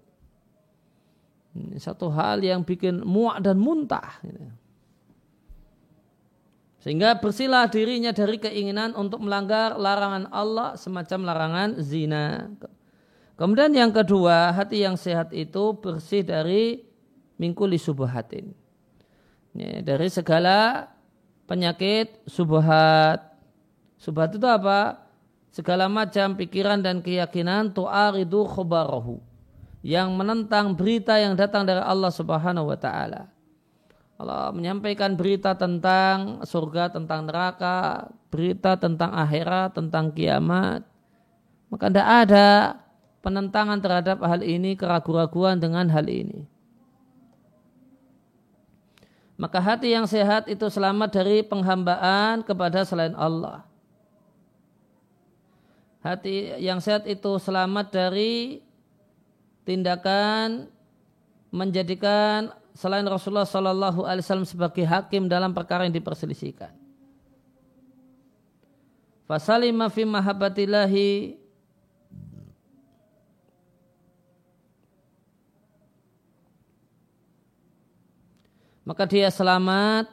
[1.81, 4.21] Satu hal yang bikin muak dan muntah.
[6.77, 12.53] Sehingga bersilah dirinya dari keinginan untuk melanggar larangan Allah semacam larangan zina.
[13.37, 16.81] Kemudian yang kedua, hati yang sehat itu bersih dari
[17.37, 18.49] mingkuli subuhatin.
[19.53, 20.89] Ya, dari segala
[21.45, 23.37] penyakit subuhat.
[24.01, 25.05] Subuhat itu apa?
[25.53, 29.21] Segala macam pikiran dan keyakinan tu'aridu khobarahu.
[29.85, 33.29] Yang menentang berita yang datang dari Allah subhanahu wa ta'ala.
[34.17, 40.81] Allah menyampaikan berita tentang surga, tentang neraka, berita tentang akhirat, tentang kiamat.
[41.69, 42.47] Maka tidak ada
[43.27, 46.47] penentangan terhadap hal ini, keraguan-raguan dengan hal ini.
[49.35, 53.67] Maka hati yang sehat itu selamat dari penghambaan kepada selain Allah.
[55.99, 58.63] Hati yang sehat itu selamat dari
[59.67, 60.71] tindakan
[61.51, 66.71] menjadikan selain Rasulullah Shallallahu Alaihi Wasallam sebagai hakim dalam perkara yang diperselisihkan.
[69.27, 70.07] Fasalima fi
[78.87, 80.07] maka dia selamat.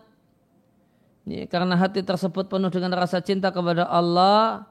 [1.24, 4.66] Ya, karena hati tersebut penuh dengan rasa cinta kepada Allah.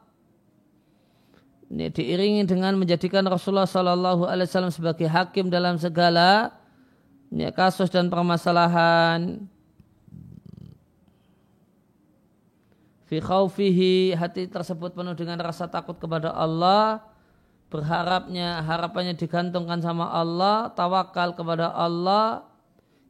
[1.72, 6.52] Ya, diiringi dengan menjadikan Rasulullah Shallallahu Alaihi Wasallam sebagai hakim dalam segala
[7.32, 9.48] ya, kasus dan permasalahan.
[13.08, 17.08] Fi khaufihi hati tersebut penuh dengan rasa takut kepada Allah.
[17.72, 22.53] Berharapnya harapannya digantungkan sama Allah tawakal kepada Allah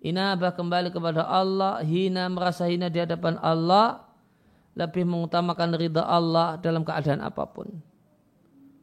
[0.04, 4.04] inabah kembali kepada Allah, hina merasa hina di hadapan Allah,
[4.76, 7.72] lebih mengutamakan ridha Allah dalam keadaan apa pun.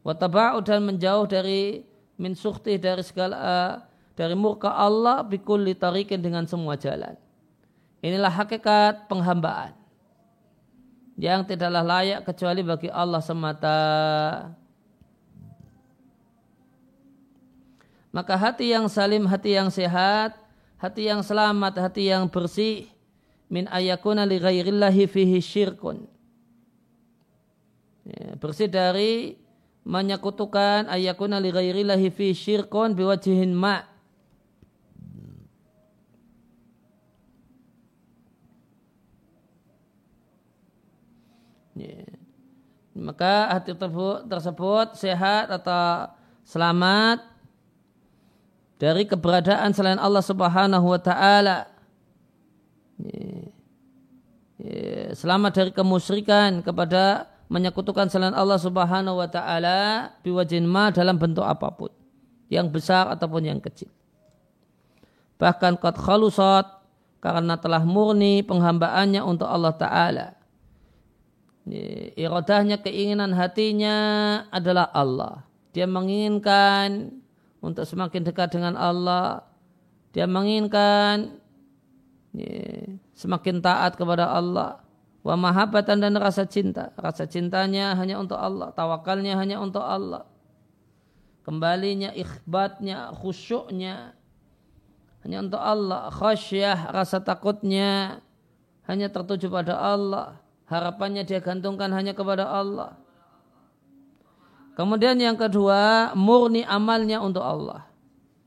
[0.01, 1.85] Watabau dan menjauh dari
[2.17, 3.73] min sukti dari segala uh,
[4.17, 7.13] dari murka Allah bikul tarikin dengan semua jalan.
[8.01, 9.77] Inilah hakikat penghambaan
[11.21, 13.77] yang tidaklah layak kecuali bagi Allah semata.
[18.09, 20.40] Maka hati yang salim, hati yang sehat
[20.81, 22.89] hati yang selamat, hati yang bersih
[23.53, 26.09] min ayakuna li ghairillahi fihi syirkun.
[28.01, 29.37] Ya, bersih dari
[29.85, 33.93] menyekutukan ayakuna li ghairillahi fihi syirkun biwajihin ma'
[41.71, 42.03] Ya.
[42.91, 46.11] Maka hati tersebut, tersebut sehat atau
[46.43, 47.30] selamat
[48.81, 51.69] dari keberadaan selain Allah Subhanahu wa taala.
[55.13, 61.69] Selamat dari kemusyrikan kepada menyekutukan selain Allah Subhanahu wa taala biwajin ma dalam bentuk apa
[61.69, 61.93] pun,
[62.49, 63.93] yang besar ataupun yang kecil.
[65.37, 66.65] Bahkan qad khalusat
[67.21, 70.27] karena telah murni penghambaannya untuk Allah taala.
[72.17, 73.97] Iradahnya keinginan hatinya
[74.49, 75.45] adalah Allah.
[75.69, 77.20] Dia menginginkan
[77.61, 79.45] untuk semakin dekat dengan Allah.
[80.11, 81.39] Dia menginginkan
[83.15, 84.83] semakin taat kepada Allah
[85.21, 86.91] wa mahabbatan dan rasa cinta.
[86.97, 90.27] Rasa cintanya hanya untuk Allah, tawakalnya hanya untuk Allah.
[91.41, 94.13] Kembalinya, ikhbatnya, khusyuknya
[95.25, 96.09] hanya untuk Allah.
[96.13, 98.21] Khasyah, rasa takutnya
[98.85, 100.37] hanya tertuju pada Allah.
[100.69, 103.00] Harapannya dia gantungkan hanya kepada Allah.
[104.75, 107.91] Kemudian yang kedua, murni amalnya untuk Allah.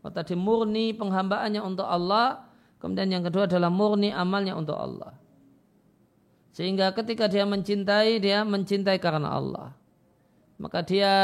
[0.05, 2.45] Tadi murni penghambaannya untuk Allah.
[2.81, 5.16] Kemudian yang kedua adalah murni amalnya untuk Allah.
[6.53, 9.72] Sehingga ketika dia mencintai, dia mencintai karena Allah.
[10.61, 11.14] Maka dia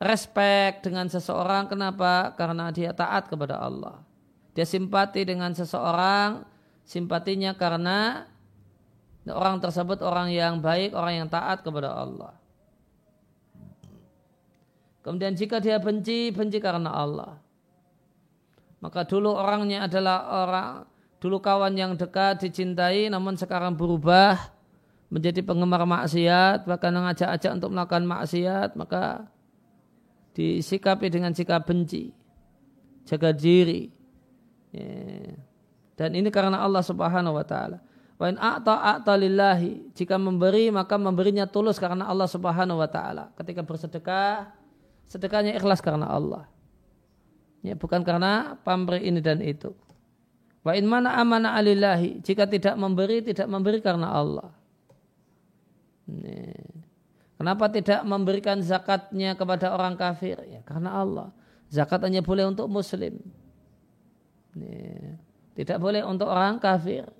[0.00, 1.68] respect dengan seseorang.
[1.68, 2.32] Kenapa?
[2.34, 4.00] Karena dia taat kepada Allah.
[4.56, 6.48] Dia simpati dengan seseorang.
[6.88, 8.24] Simpatinya karena
[9.28, 12.32] orang tersebut orang yang baik, orang yang taat kepada Allah.
[15.06, 17.38] Kemudian jika dia benci, benci karena Allah.
[18.82, 20.82] Maka dulu orangnya adalah orang,
[21.22, 24.50] dulu kawan yang dekat dicintai, namun sekarang berubah
[25.06, 29.30] menjadi penggemar maksiat, bahkan mengajak-ajak untuk melakukan maksiat, maka
[30.34, 32.10] disikapi dengan sikap benci,
[33.06, 33.86] jaga diri.
[34.74, 35.38] Ya.
[35.96, 37.78] Dan ini karena Allah Subhanahu wa taala.
[38.18, 39.96] Wa in a'ta a'ta lillahi.
[39.96, 43.32] Jika memberi maka memberinya tulus karena Allah Subhanahu wa taala.
[43.38, 44.52] Ketika bersedekah,
[45.06, 46.44] sedekahnya ikhlas karena Allah.
[47.66, 49.74] Ya, bukan karena pamrih ini dan itu.
[50.62, 52.22] Wa in mana amana alillahi.
[52.22, 54.50] Jika tidak memberi, tidak memberi karena Allah.
[57.36, 60.38] Kenapa tidak memberikan zakatnya kepada orang kafir?
[60.46, 61.28] Ya, karena Allah.
[61.66, 63.18] Zakat hanya boleh untuk muslim.
[65.58, 67.10] Tidak boleh untuk orang kafir.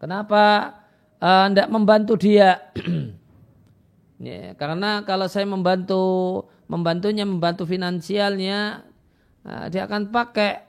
[0.00, 0.72] Kenapa
[1.20, 2.72] Anda uh, membantu dia?
[4.18, 6.00] ya, karena kalau saya membantu
[6.64, 8.80] membantunya, membantu finansialnya,
[9.44, 10.64] uh, dia akan pakai.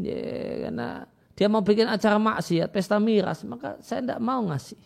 [0.00, 0.24] Ya,
[0.66, 1.04] karena
[1.36, 4.80] dia mau bikin acara maksiat, pesta miras, maka saya tidak mau ngasih.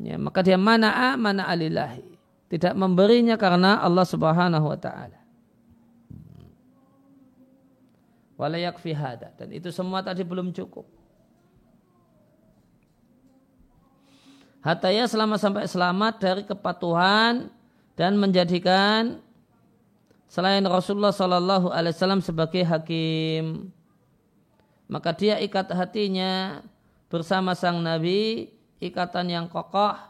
[0.00, 2.16] Ya, maka dia mana mana alillahi.
[2.48, 5.20] Tidak memberinya karena Allah subhanahu wa ta'ala.
[8.34, 9.34] Walayak fihada.
[9.34, 10.93] Dan itu semua tadi belum cukup.
[14.64, 17.52] Hataya selama sampai selamat dari kepatuhan
[18.00, 19.20] dan menjadikan
[20.24, 23.68] selain Rasulullah Sallallahu Alaihi Wasallam sebagai hakim.
[24.88, 26.64] Maka dia ikat hatinya
[27.12, 30.00] bersama sang Nabi ikatan yang kokoh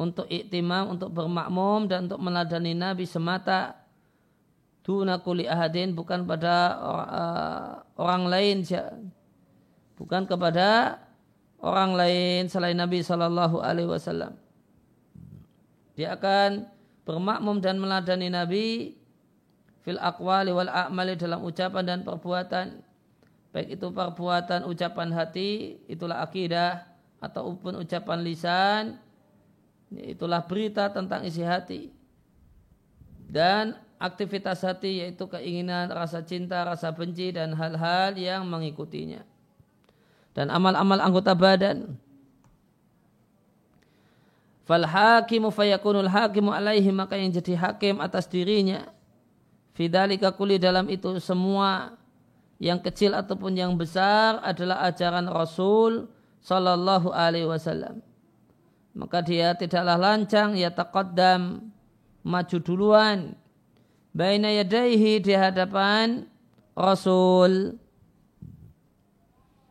[0.00, 3.76] untuk iktimam, untuk bermakmum dan untuk meladani Nabi semata.
[4.80, 7.68] Duna kuli ahadin bukan pada uh,
[8.00, 8.64] orang lain
[10.00, 10.96] bukan kepada
[11.60, 14.36] orang lain selain Nabi Shallallahu Alaihi Wasallam.
[15.94, 16.64] Dia akan
[17.04, 18.96] bermakmum dan meladani Nabi
[19.84, 22.80] fil akwali wal a'mali dalam ucapan dan perbuatan.
[23.50, 26.86] Baik itu perbuatan ucapan hati itulah akidah
[27.20, 28.84] ataupun ucapan lisan
[29.90, 31.90] itulah berita tentang isi hati.
[33.30, 39.29] Dan aktivitas hati yaitu keinginan rasa cinta rasa benci dan hal-hal yang mengikutinya
[40.40, 42.00] dan amal-amal anggota badan
[44.64, 48.88] fal hakimu fayakunul hakimu alaihi maka yang jadi hakim atas dirinya
[49.76, 52.00] fidalika kuli dalam itu semua
[52.60, 56.12] yang kecil ataupun yang besar adalah ajaran Rasul
[56.44, 58.04] Sallallahu Alaihi Wasallam.
[58.92, 61.72] Maka dia tidaklah lancang, ya taqaddam,
[62.20, 63.32] maju duluan.
[64.12, 66.28] Baina yadaihi di hadapan
[66.76, 67.80] Rasul.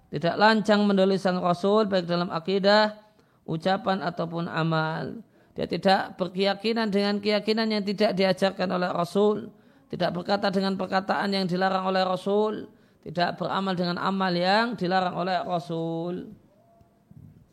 [0.10, 2.97] Tidak lancang menulisan Rasul baik dalam akidah,
[3.45, 5.22] ucapan ataupun amal.
[5.53, 9.53] Dia tidak berkeyakinan dengan keyakinan yang tidak diajarkan oleh Rasul.
[9.89, 15.39] Tidak berkata dengan perkataan yang dilarang oleh Rasul tidak beramal dengan amal yang dilarang oleh
[15.41, 16.36] Rasul.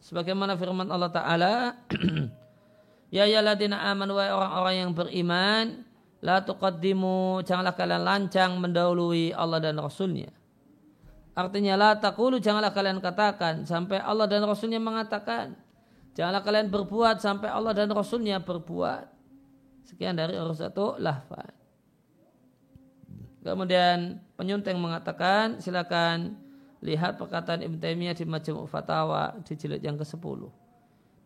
[0.03, 1.55] Sebagaimana firman Allah Ta'ala,
[3.15, 5.87] Ya ya ladina aman wa orang-orang yang beriman,
[6.19, 10.29] la tuqaddimu, janganlah kalian lancang mendahului Allah dan Rasulnya.
[11.37, 15.53] Artinya la takulu, janganlah kalian katakan, sampai Allah dan Rasulnya mengatakan,
[16.17, 19.05] Janganlah kalian berbuat sampai Allah dan Rasulnya berbuat.
[19.85, 21.53] Sekian dari urus satu lafaz.
[23.45, 26.41] Kemudian penyunting mengatakan silakan
[26.81, 30.41] lihat perkataan Ibn Taimiyah di Majmu' Fatawa di jilid yang ke-10.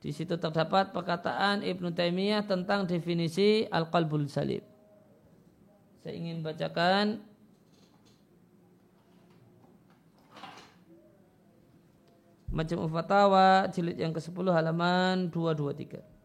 [0.02, 4.60] Di situ terdapat perkataan Ibn Taimiyah tentang definisi al-qalbul salim.
[6.02, 7.22] Saya ingin bacakan
[12.50, 16.19] Majmu' Fatawa jilid yang ke-10 halaman 223.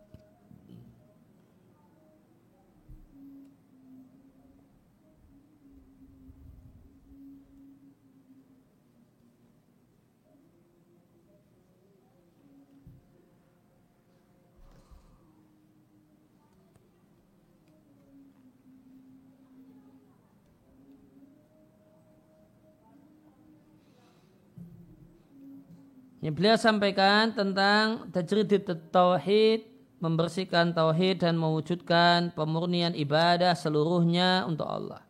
[26.26, 29.62] Yang beliau sampaikan tentang tajridid tauhid,
[30.02, 35.06] membersihkan tauhid dan mewujudkan pemurnian ibadah seluruhnya untuk Allah.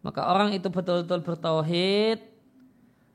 [0.00, 2.24] Maka orang itu betul-betul bertauhid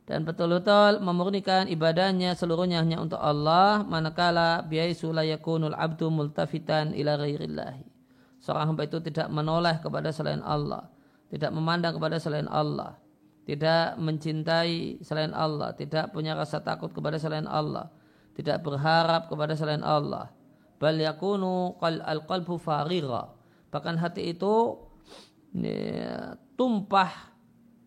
[0.06, 7.18] dan betul-betul memurnikan ibadahnya seluruhnya hanya untuk Allah manakala biaisu la yakunul abdu multafitan ila
[7.18, 7.90] ghairillahi.
[8.38, 10.94] Seorang hamba itu tidak menoleh kepada selain Allah,
[11.34, 13.02] tidak memandang kepada selain Allah
[13.48, 17.88] tidak mencintai selain Allah, tidak punya rasa takut kepada selain Allah,
[18.36, 20.36] tidak berharap kepada selain Allah.
[20.76, 23.32] Bal yakunu al-qalbu farira.
[23.72, 24.76] Bahkan hati itu
[25.56, 27.32] ya, tumpah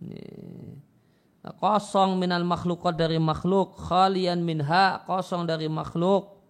[0.01, 6.41] ya, kosong minal makhlukat dari makhluk, khalian minha, kosong dari makhluk.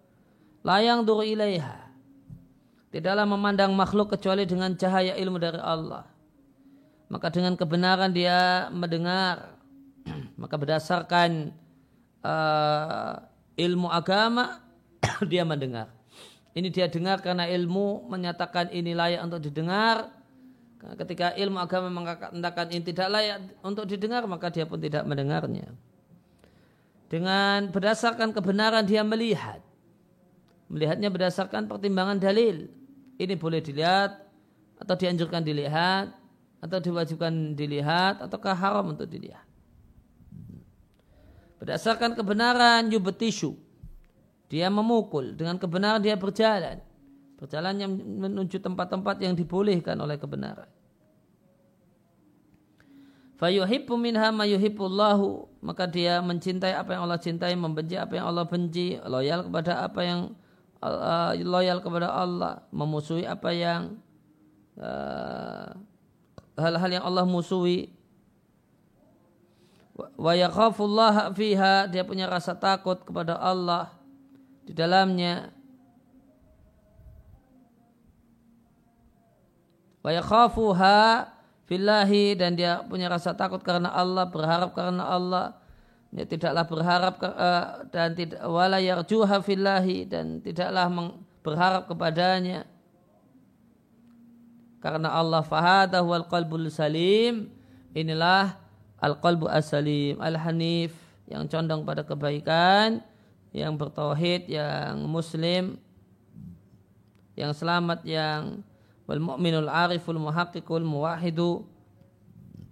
[0.62, 1.90] Layang dur ilaiha.
[2.94, 6.09] Tidaklah memandang makhluk kecuali dengan cahaya ilmu dari Allah
[7.10, 9.58] maka dengan kebenaran dia mendengar.
[10.40, 11.52] Maka berdasarkan
[12.22, 13.14] uh,
[13.58, 14.62] ilmu agama
[15.30, 15.90] dia mendengar.
[16.54, 20.08] Ini dia dengar karena ilmu menyatakan ini layak untuk didengar.
[20.80, 25.76] Ketika ilmu agama mengatakan ini tidak layak untuk didengar maka dia pun tidak mendengarnya.
[27.10, 29.60] Dengan berdasarkan kebenaran dia melihat.
[30.70, 32.70] Melihatnya berdasarkan pertimbangan dalil.
[33.18, 34.30] Ini boleh dilihat
[34.80, 36.19] atau dianjurkan dilihat
[36.60, 39.44] atau diwajibkan dilihat ataukah haram untuk dilihat.
[41.60, 43.52] Berdasarkan kebenaran yubetisu.
[44.48, 45.36] Dia memukul.
[45.36, 46.80] Dengan kebenaran dia berjalan.
[47.36, 50.68] Berjalan yang menuju tempat-tempat yang dibolehkan oleh kebenaran.
[53.36, 55.60] Fayuhibbu minha ma yuhibbullahu.
[55.60, 57.52] Maka dia mencintai apa yang Allah cintai.
[57.56, 58.96] Membenci apa yang Allah benci.
[59.04, 60.20] Loyal kepada apa yang
[60.80, 62.64] uh, loyal kepada Allah.
[62.72, 64.00] Memusuhi apa yang
[64.80, 65.76] uh,
[66.60, 67.90] hal-hal yang Allah musuhi.
[70.16, 73.92] Wa yakhafullah fiha dia punya rasa takut kepada Allah
[74.64, 75.50] di dalamnya.
[80.00, 81.28] Wa yakhafuha
[81.70, 85.46] dan dia punya rasa takut karena Allah berharap karena Allah.
[86.10, 90.90] Dia tidaklah berharap uh, dan tidak wala yarjuha fillahi dan tidaklah
[91.46, 92.66] berharap kepadanya
[94.80, 97.52] karena Allah fahadahu al qalbul salim
[97.92, 98.56] inilah
[99.00, 100.96] al qalbu as-salim al-hanif
[101.28, 103.04] yang condong pada kebaikan
[103.52, 105.80] yang bertauhid yang muslim
[107.38, 108.60] yang selamat yang
[109.08, 111.64] wal mu'minul ariful muhaqqiqul muwahidu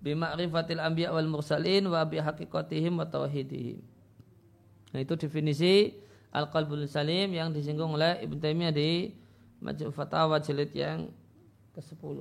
[0.04, 3.82] bima'rifatil anbiya wal mursalin wa bi haqiqatihim wa tauhidihim.
[4.94, 5.98] Nah itu definisi
[6.30, 9.10] al-qalbul salim yang disinggung oleh Ibn Taimiyah di
[9.58, 11.10] Majmu' Fatawa jilid yang
[11.78, 12.18] ke-10.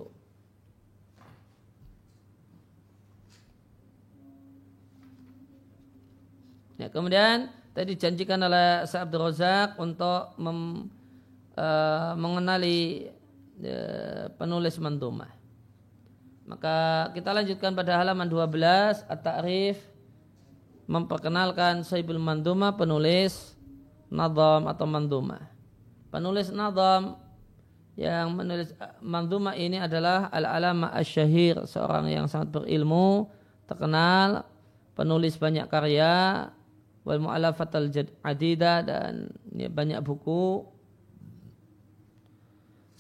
[6.78, 10.94] Ya, kemudian tadi dijanjikan oleh Abdul Razak untuk mem,
[11.58, 13.10] uh, mengenali
[13.66, 15.34] uh, penulis mantumah.
[16.46, 19.82] Maka kita lanjutkan pada halaman 12 At-Ta'rif
[20.86, 23.58] memperkenalkan Saibul Mandumah penulis
[24.08, 25.44] Nadam atau Mandumah.
[26.14, 27.27] Penulis Nadam
[27.98, 33.26] yang menulis manduma ini adalah Al-Alama Asyahir, seorang yang sangat berilmu,
[33.66, 34.46] terkenal,
[34.94, 36.46] penulis banyak karya,
[37.02, 40.62] wal mu'alafat al-adida dan ya, banyak buku.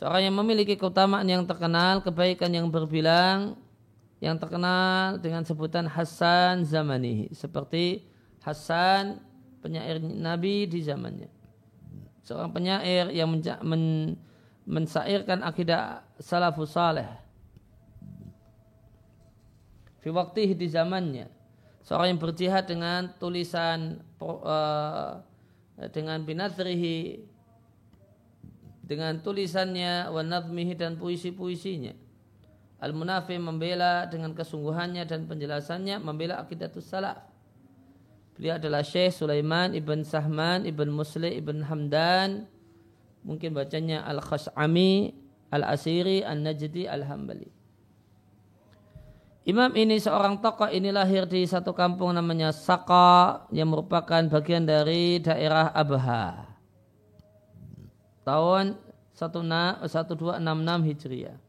[0.01, 3.53] Seorang yang memiliki keutamaan yang terkenal, kebaikan yang berbilang,
[4.17, 8.01] yang terkenal dengan sebutan Hasan zamanihi, seperti
[8.41, 9.21] Hasan
[9.61, 11.29] penyair Nabi di zamannya.
[12.25, 13.29] Seorang penyair yang
[13.61, 14.17] men,
[14.68, 17.07] mensairkan akidah salafus saleh
[20.03, 21.32] fi waktu di zamannya
[21.88, 25.24] seorang yang berjihad dengan tulisan uh,
[25.95, 27.24] dengan binadrihi
[28.88, 31.91] dengan tulisannya wa nadmihi dan puisi-puisinya.
[32.80, 37.20] Al-Munafi membela dengan kesungguhannya dan penjelasannya membela akidatus salaf.
[38.38, 42.45] Beliau adalah Syekh Sulaiman ibn Sahman ibn Musli ibn Hamdan.
[43.26, 45.13] Mungkin bacanya Al-Khas'ami,
[45.49, 47.49] Al-Asiri, Al-Najdi, Al-Hambali.
[49.47, 55.24] Imam ini seorang tokoh ini lahir di satu kampung namanya Saka yang merupakan bagian dari
[55.24, 56.51] daerah Abha.
[58.28, 58.76] Tahun
[59.15, 59.88] 1266
[60.84, 61.39] Hijriah.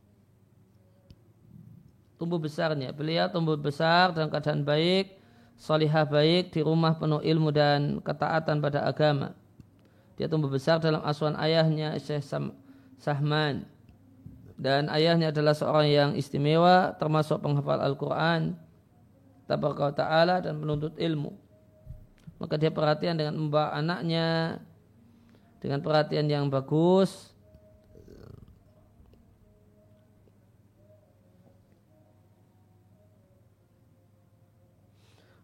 [2.23, 2.95] Tumbuh besarnya.
[2.95, 5.19] Beliau tumbuh besar dalam keadaan baik,
[5.59, 9.35] salihah baik, di rumah penuh ilmu dan ketaatan pada agama.
[10.19, 12.27] Dia tumbuh besar dalam asuhan ayahnya Syekh
[12.99, 13.63] Sahman.
[14.59, 18.59] Dan ayahnya adalah seorang yang istimewa termasuk penghafal Al-Quran
[19.47, 21.31] ta'ala dan penuntut ilmu.
[22.43, 24.59] Maka dia perhatian dengan membawa anaknya
[25.63, 27.31] dengan perhatian yang bagus.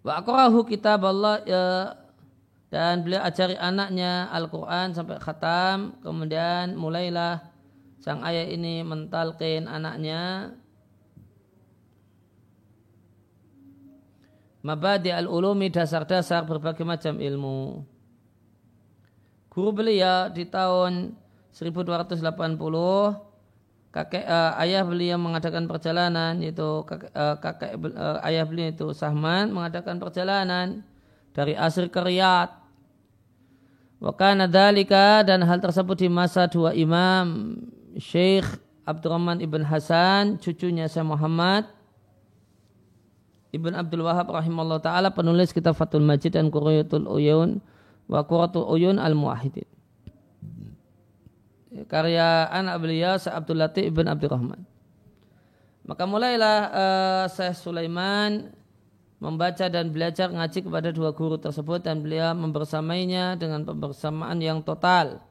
[0.04, 1.62] Wa akrahu kitab Allah ya,
[2.74, 7.38] dan beliau ajari anaknya Al-Quran sampai khatam kemudian mulailah
[8.02, 10.50] sang ayah ini mentalkin anaknya
[14.66, 17.84] mabadi al-ulumi dasar-dasar berbagai macam ilmu.
[19.52, 21.14] Guru beliau di tahun
[21.54, 22.18] 1280
[23.94, 29.54] kakek uh, ayah beliau mengadakan perjalanan yaitu kakek, uh, kakek uh, ayah beliau itu Sahman
[29.54, 30.82] mengadakan perjalanan
[31.30, 32.63] dari Asir ke Riyadh.
[34.04, 37.56] Wakana dalika dan hal tersebut di masa dua imam
[37.96, 38.44] Syekh
[38.84, 41.64] Abdurrahman ibn Hasan, cucunya Syekh Muhammad
[43.54, 47.64] Ibn Abdul Wahab rahimahullah ta'ala penulis kitab Fatul Majid dan Qurayatul Uyun
[48.10, 49.64] wa Quratul Uyun al-Muwahidin.
[51.86, 54.66] Karya anak beliau Syekh Abdul Latif ibn Abdurrahman.
[55.86, 58.52] Maka mulailah uh, Syekh Sulaiman
[59.22, 65.22] membaca dan belajar ngaji kepada dua guru tersebut dan beliau membersamainya dengan pembersamaan yang total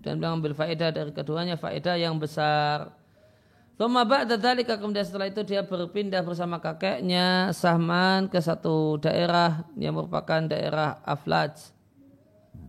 [0.00, 2.92] dan beliau ambil faedah dari keduanya faedah yang besar.
[3.80, 11.00] Thumma kemudian setelah itu dia berpindah bersama kakeknya Sahman ke satu daerah yang merupakan daerah
[11.00, 11.72] Aflaj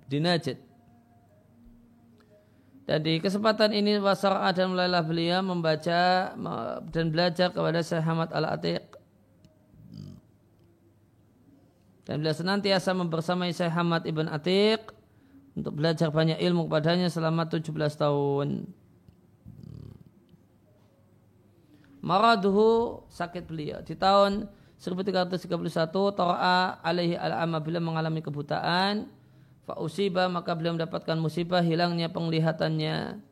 [0.08, 0.56] di Najd.
[2.88, 6.32] Dan di kesempatan ini wasara dan mulailah beliau membaca
[6.92, 9.01] dan belajar kepada Syekh Hamad Al-Atiq.
[12.12, 14.84] Dan beliau senantiasa membersamai Syekh Hamad Ibn Atiq
[15.56, 18.68] untuk belajar banyak ilmu kepadanya selama 17 tahun.
[22.04, 23.80] Maraduhu sakit beliau.
[23.80, 25.56] Di tahun 1331
[26.12, 29.08] Tora'a alaihi al-amma bila mengalami kebutaan.
[29.64, 33.24] Fa'usiba maka beliau mendapatkan musibah hilangnya penglihatannya.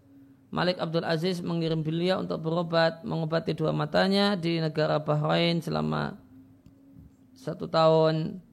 [0.55, 6.15] Malik Abdul Aziz mengirim beliau untuk berobat mengobati dua matanya di negara Bahrain selama
[7.35, 8.47] satu tahun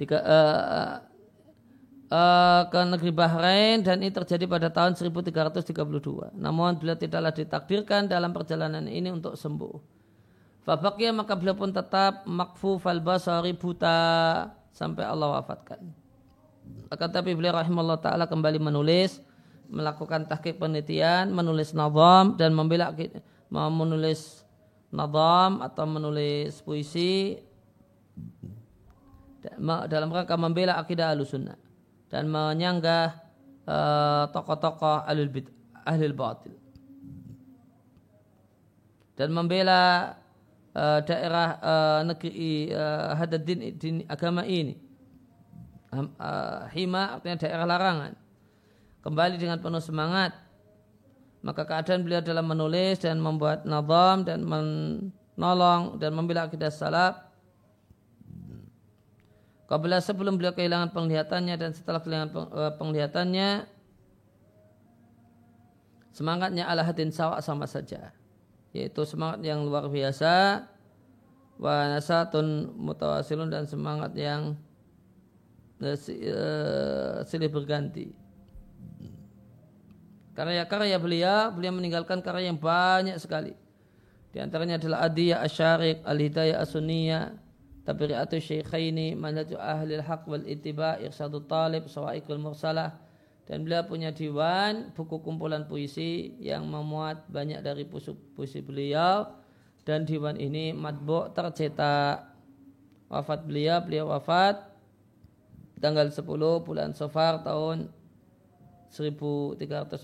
[0.00, 1.04] tiga, uh,
[2.08, 6.40] uh, ke negeri Bahrain dan ini terjadi pada tahun 1332.
[6.40, 10.00] Namun beliau tidaklah ditakdirkan dalam perjalanan ini untuk sembuh.
[10.64, 13.96] Fabakya maka beliau pun tetap makfu fal basari buta
[14.72, 15.80] sampai Allah wafatkan.
[16.92, 19.24] Akan tapi beliau rahimahullah ta'ala kembali menulis,
[19.70, 22.92] melakukan tahqiq penelitian, menulis nazam dan membela
[23.50, 24.44] menulis
[24.92, 27.40] nazam atau menulis puisi
[29.88, 31.56] dalam rangka membela akidah sunnah
[32.10, 33.16] dan menyanggah
[33.64, 35.06] uh, tokoh-tokoh
[35.86, 36.54] ahli batil.
[39.14, 40.16] Dan membela
[40.72, 44.76] uh, daerah uh, negeri uh, hadadin din agama ini.
[46.70, 48.12] Hima artinya daerah larangan.
[49.02, 50.36] Kembali dengan penuh semangat.
[51.40, 57.29] Maka keadaan beliau dalam menulis dan membuat nazam dan menolong dan membela akidah salaf
[59.70, 63.48] Kabila sebelum beliau kehilangan penglihatannya dan setelah kehilangan eh, penglihatannya
[66.10, 68.10] semangatnya ala hadin sawa sama saja
[68.74, 70.66] yaitu semangat yang luar biasa
[71.54, 74.58] wa nasatun mutawasilun dan semangat yang
[75.82, 78.10] uh, silih berganti.
[80.34, 83.52] Karya-karya beliau beliau meninggalkan karya yang banyak sekali.
[84.30, 87.49] Di antaranya adalah Adiyah Asyarik Al-Hidayah As-Sunniyah
[87.80, 93.00] Tabiriatu Syekhaini Manhaju Ahli Haq wal Ittiba Irsyadu Talib Sawaikul Mursalah
[93.50, 99.26] dan beliau punya diwan buku kumpulan puisi yang memuat banyak dari puisi, beliau
[99.82, 102.30] dan diwan ini matbu tercetak
[103.10, 104.70] wafat beliau, beliau wafat
[105.82, 106.22] tanggal 10
[106.62, 107.90] bulan Safar tahun
[108.94, 109.98] 1349.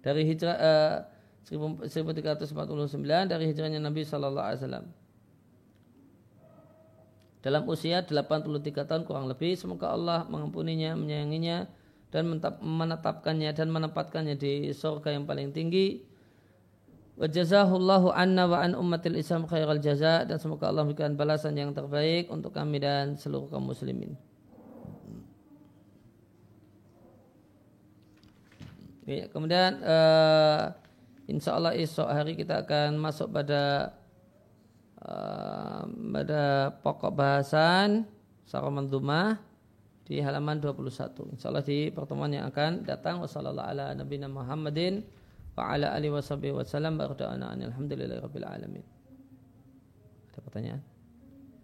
[0.00, 0.96] Dari hijrah uh,
[1.46, 2.50] 1349
[3.30, 4.86] dari hijrahnya Nabi Shallallahu Alaihi Wasallam.
[7.40, 11.72] Dalam usia 83 tahun kurang lebih, semoga Allah mengampuninya, menyayanginya,
[12.12, 12.28] dan
[12.60, 16.04] menetapkannya dan menempatkannya di surga yang paling tinggi.
[17.16, 21.70] Wa jazahullahu anna wa an ummatil Islam khairal jaza dan semoga Allah memberikan balasan yang
[21.72, 24.16] terbaik untuk kami dan seluruh kaum muslimin.
[29.08, 30.70] Ya, kemudian uh,
[31.26, 33.94] insya Allah esok hari kita akan masuk pada
[35.04, 38.04] uh, pada pokok bahasan
[38.50, 39.38] Saramandumah
[40.10, 41.38] di halaman 21.
[41.38, 43.22] Insya Allah di pertemuan yang akan datang.
[43.22, 45.06] Wassalamualaikum ala nabiyina Muhammadin
[45.54, 45.78] wa
[48.58, 48.82] alamin.
[50.34, 50.82] Ada pertanyaan?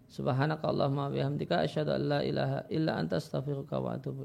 [0.07, 4.23] Subhanakallahumma bihamdika asyhadu an la ilaha illa anta astaghfiruka wa atubu.